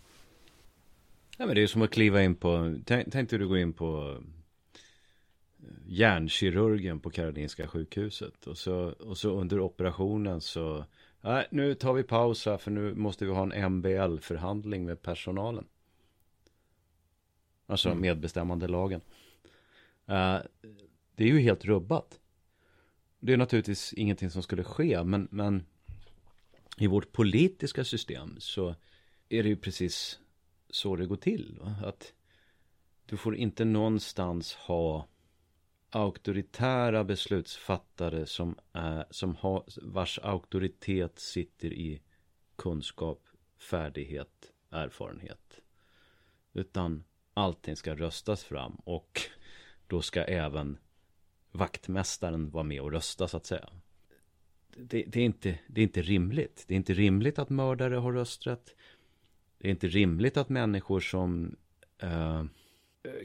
[1.38, 3.74] Ja, men det är som att kliva in på, tänk, tänk dig du går in
[3.74, 4.18] på
[5.60, 8.48] eh, hjärnkirurgen på Karolinska sjukhuset.
[8.48, 10.86] Och så, och så under operationen så,
[11.22, 15.66] nej nu tar vi paus här för nu måste vi ha en MBL-förhandling med personalen.
[17.66, 18.02] Alltså mm.
[18.02, 19.02] medbestämmande lagen.
[20.10, 20.38] Uh,
[21.16, 22.20] det är ju helt rubbat.
[23.20, 25.66] Det är naturligtvis ingenting som skulle ske, men, men
[26.78, 28.76] i vårt politiska system så
[29.30, 30.20] är det ju precis
[30.76, 31.58] så det går till.
[31.62, 31.76] Va?
[31.84, 32.14] Att
[33.06, 35.08] du får inte någonstans ha
[35.90, 42.02] auktoritära beslutsfattare som, är, som har, vars auktoritet sitter i
[42.56, 45.62] kunskap, färdighet, erfarenhet.
[46.54, 47.04] Utan
[47.34, 49.22] allting ska röstas fram och
[49.88, 50.78] då ska även
[51.52, 53.70] vaktmästaren vara med och rösta så att säga.
[54.78, 56.66] Det, det, är inte, det är inte rimligt.
[56.68, 58.76] Det är inte rimligt att mördare har rösträtt.
[59.64, 61.56] Det är inte rimligt att människor som
[61.98, 62.44] eh,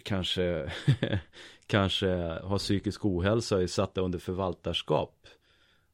[0.03, 0.72] kanske,
[1.66, 2.09] kanske
[2.43, 5.26] har psykisk ohälsa är satta under förvaltarskap.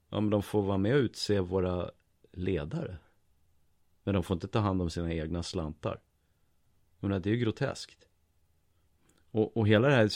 [0.08, 1.90] Ja, men de får vara med och utse våra
[2.32, 2.96] ledare.
[4.02, 6.00] Men de får inte ta hand om sina egna slantar.
[7.00, 8.08] Jag menar, det är ju groteskt.
[9.30, 10.08] Och, och hela det här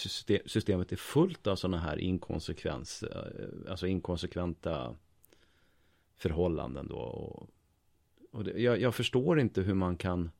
[0.48, 4.96] systemet är fullt av sådana här inkonsekvens, eh, alltså inkonsekventa
[6.16, 6.96] förhållanden då.
[6.96, 7.50] Och,
[8.38, 10.30] och det, jag, jag, förstår inte hur man kan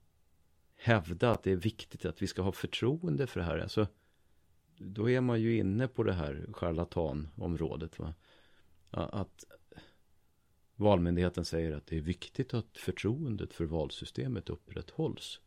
[0.76, 3.58] hävda att det är viktigt att vi ska ha förtroende för det här.
[3.58, 3.86] Alltså,
[4.76, 7.98] då är man ju inne på det här charlatanområdet.
[7.98, 8.14] Va?
[8.90, 9.44] Att
[10.76, 15.40] Valmyndigheten säger att det är viktigt att förtroendet för valsystemet upprätthålls.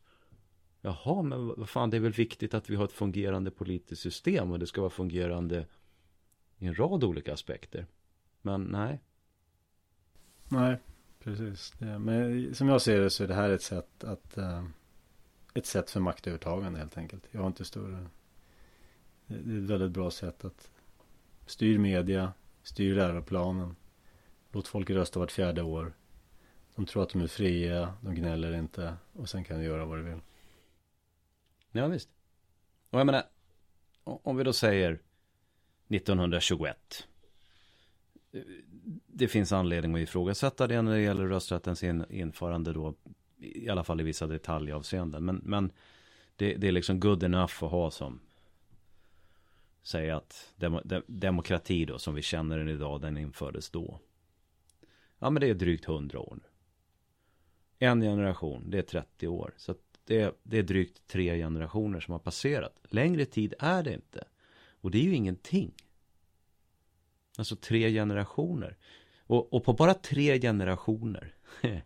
[0.80, 4.50] Jaha, men vad fan, det är väl viktigt att vi har ett fungerande politiskt system
[4.50, 5.66] och det ska vara fungerande
[6.58, 7.86] i en rad olika aspekter.
[8.42, 9.00] Men nej.
[10.48, 10.78] Nej,
[11.24, 11.74] precis.
[11.78, 14.64] Men som jag ser det så är det här ett sätt att uh,
[15.54, 17.24] ett sätt för maktövertagande helt enkelt.
[17.30, 18.06] Jag har inte större.
[19.26, 20.70] Det är ett väldigt bra sätt att
[21.46, 23.76] styr media, styr läroplanen.
[24.52, 25.92] Låt folk rösta vart fjärde år.
[26.74, 29.98] De tror att de är fria, de gnäller inte och sen kan de göra vad
[29.98, 30.20] de vill.
[31.72, 32.08] Ja, visst.
[32.90, 33.24] Och jag menar,
[34.04, 34.98] om vi då säger
[35.88, 37.06] 1921.
[39.14, 42.94] Det finns anledning att ifrågasätta det när det gäller rösträttens införande då.
[43.38, 45.24] I alla fall i vissa detaljavseenden.
[45.24, 45.72] Men, men
[46.36, 48.20] det, det är liksom good enough att ha som
[49.82, 54.00] säga att dem, demokrati då som vi känner den idag, den infördes då.
[55.18, 56.48] Ja men det är drygt 100 år nu.
[57.86, 59.54] En generation, det är 30 år.
[59.56, 62.78] Så det är, det är drygt tre generationer som har passerat.
[62.82, 64.24] Längre tid är det inte.
[64.80, 65.74] Och det är ju ingenting.
[67.38, 68.76] Alltså tre generationer.
[69.32, 71.34] Och, och på bara tre generationer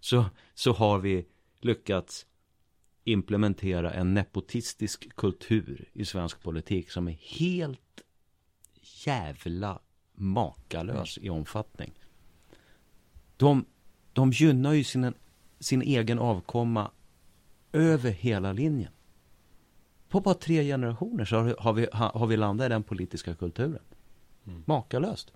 [0.00, 0.24] så,
[0.54, 1.26] så har vi
[1.60, 2.26] lyckats
[3.04, 8.02] implementera en nepotistisk kultur i svensk politik som är helt
[9.06, 9.80] jävla
[10.12, 11.92] makalös i omfattning.
[13.36, 13.64] De,
[14.12, 15.14] de gynnar ju sin,
[15.60, 16.90] sin egen avkomma
[17.72, 18.92] över hela linjen.
[20.08, 23.82] På bara tre generationer så har vi, har vi landat i den politiska kulturen.
[24.46, 24.62] Mm.
[24.66, 25.32] Makalöst.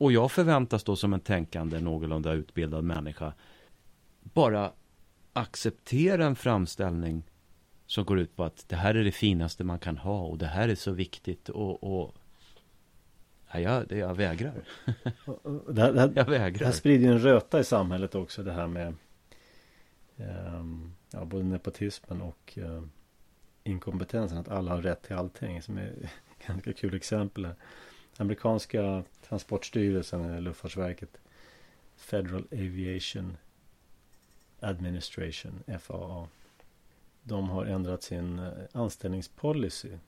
[0.00, 3.32] Och jag förväntas då som en tänkande, någorlunda utbildad människa
[4.20, 4.72] bara
[5.32, 7.22] acceptera en framställning
[7.86, 10.46] som går ut på att det här är det finaste man kan ha och det
[10.46, 12.14] här är så viktigt och, och
[13.52, 14.64] ja, jag, jag vägrar.
[15.68, 16.58] det, här, det här, jag vägrar.
[16.58, 18.94] Det här sprider ju en röta i samhället också det här med
[20.56, 22.82] um, ja, både nepotismen och uh,
[23.64, 24.38] inkompetensen.
[24.38, 25.62] Att alla har rätt till allting.
[25.62, 26.10] Som är ett
[26.46, 27.44] ganska kul exempel.
[27.44, 27.54] Här.
[28.20, 31.20] Amerikanska transportstyrelsen, eller Luftfartsverket.
[31.96, 33.36] Federal Aviation
[34.60, 36.28] Administration, FAA.
[37.22, 39.98] De har ändrat sin eh, anställningspolicy.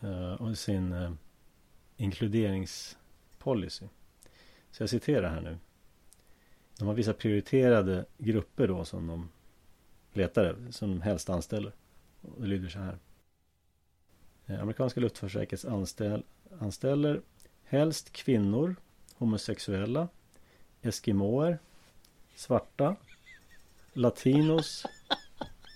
[0.00, 1.12] Eh, och sin eh,
[1.96, 3.86] inkluderingspolicy.
[4.70, 5.58] Så jag citerar här nu.
[6.78, 9.28] De har vissa prioriterade grupper då som de
[10.12, 11.72] letar som de helst anställer.
[12.20, 12.98] Och det lyder så här.
[14.60, 16.22] Amerikanska luftfartsverkets anställ,
[16.58, 17.20] anställer
[17.64, 18.76] helst kvinnor,
[19.14, 20.08] homosexuella,
[20.82, 21.58] eskimoer,
[22.34, 22.96] svarta,
[23.92, 24.86] latinos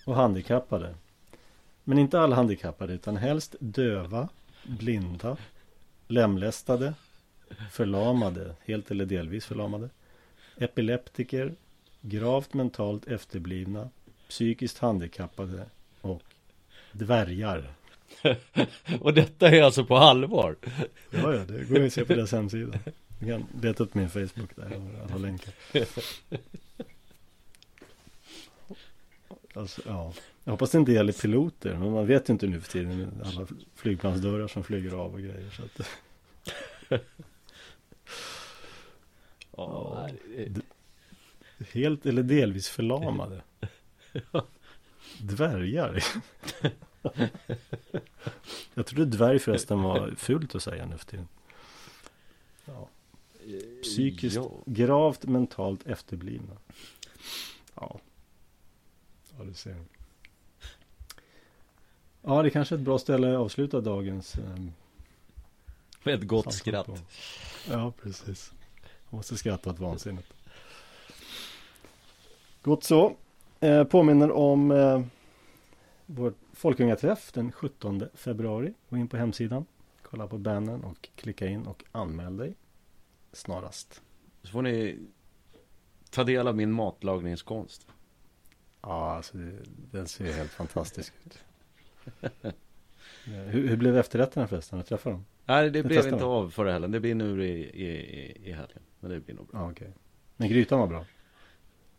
[0.05, 0.95] och handikappade.
[1.83, 4.29] Men inte alla handikappade utan helst döva,
[4.63, 5.37] blinda,
[6.07, 6.93] lemlästade,
[7.71, 9.89] förlamade, helt eller delvis förlamade,
[10.57, 11.55] epileptiker,
[12.01, 13.89] gravt mentalt efterblivna,
[14.27, 15.65] psykiskt handikappade
[16.01, 16.23] och
[16.91, 17.73] dvärgar.
[19.01, 20.55] och detta är alltså på allvar?
[21.09, 22.79] ja, ja, det går att se på deras hemsida.
[23.19, 25.53] Du kan leta upp min Facebook där, jag har alla länkar.
[29.53, 30.13] Alltså, ja.
[30.43, 33.47] Jag hoppas det inte gäller piloter, men man vet ju inte nu för tiden alla
[33.75, 35.49] flygplansdörrar som flyger av och grejer.
[35.49, 35.89] Så att...
[39.57, 40.09] ja,
[41.71, 43.41] helt eller delvis förlamade.
[45.21, 46.03] Dvärgar.
[48.73, 51.27] Jag trodde dvärg förresten var fult att säga nu för tiden.
[52.65, 52.87] Ja.
[53.83, 54.51] psykiskt Ja.
[54.65, 56.57] gravt mentalt efterblivna.
[57.75, 57.99] Ja.
[59.37, 59.75] Ja, du ser.
[62.21, 64.71] Ja, det är kanske är ett bra ställe att avsluta dagens ehm,
[66.03, 66.85] Med ett gott skratt.
[66.85, 66.97] på.
[67.69, 68.51] Ja, precis.
[69.09, 70.33] Jag måste skratta åt vansinnigt.
[72.61, 73.15] Gott så.
[73.59, 75.01] Eh, påminner om eh,
[76.11, 78.73] vår Folkungaträff den 17 februari.
[78.89, 79.65] Gå in på hemsidan.
[80.01, 82.55] Kolla på bannern och klicka in och anmäl dig
[83.31, 84.01] snarast.
[84.43, 84.99] Så får ni
[86.09, 87.87] ta del av min matlagningskonst.
[88.81, 89.51] Ja, alltså det,
[89.91, 91.39] den ser ju helt fantastisk ut.
[93.25, 94.77] Hur, hur blev efterrätterna förresten?
[94.77, 95.25] Har du träffat dem?
[95.45, 96.91] Nej, det blev inte av förra helgen.
[96.91, 98.81] Det blir nu i, i, i, helgen.
[98.99, 99.59] Men det blir nog bra.
[99.59, 99.93] Ja, okej.
[100.37, 101.05] Men grytan var bra.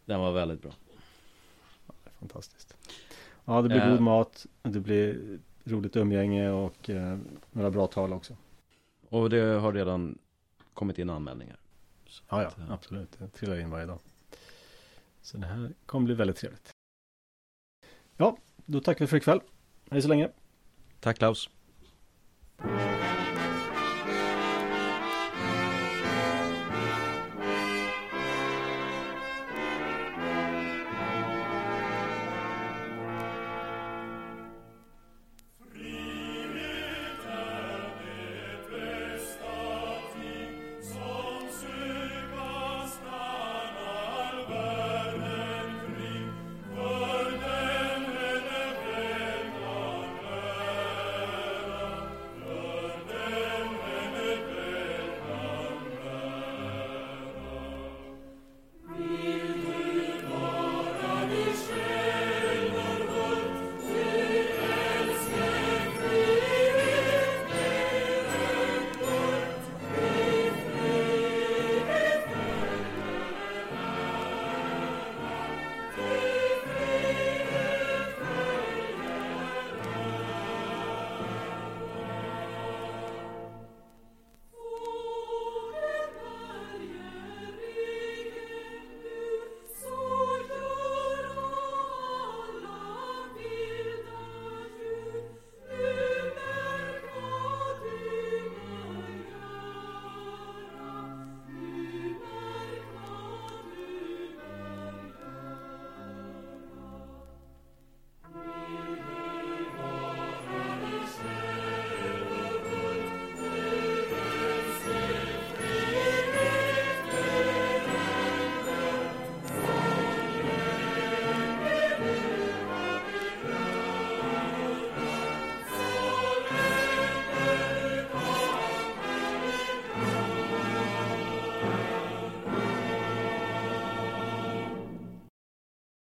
[0.04, 0.72] Den var väldigt bra.
[2.18, 2.76] Fantastiskt.
[3.44, 3.90] Ja, det blir Eh.
[3.90, 4.46] god mat.
[4.62, 7.18] Det blir roligt umgänge och eh,
[7.52, 8.36] några bra tal också.
[9.08, 10.18] Och det har redan
[10.74, 11.56] kommit in anmälningar.
[12.06, 13.18] Så Ja, ja, eh, absolut.
[13.18, 13.98] Det trillar in varje dag.
[15.22, 16.70] Så det här kommer bli väldigt trevligt.
[18.16, 18.36] Ja,
[18.66, 19.40] då tackar vi för ikväll.
[19.90, 20.30] Hej så länge.
[21.00, 21.50] Tack Klaus.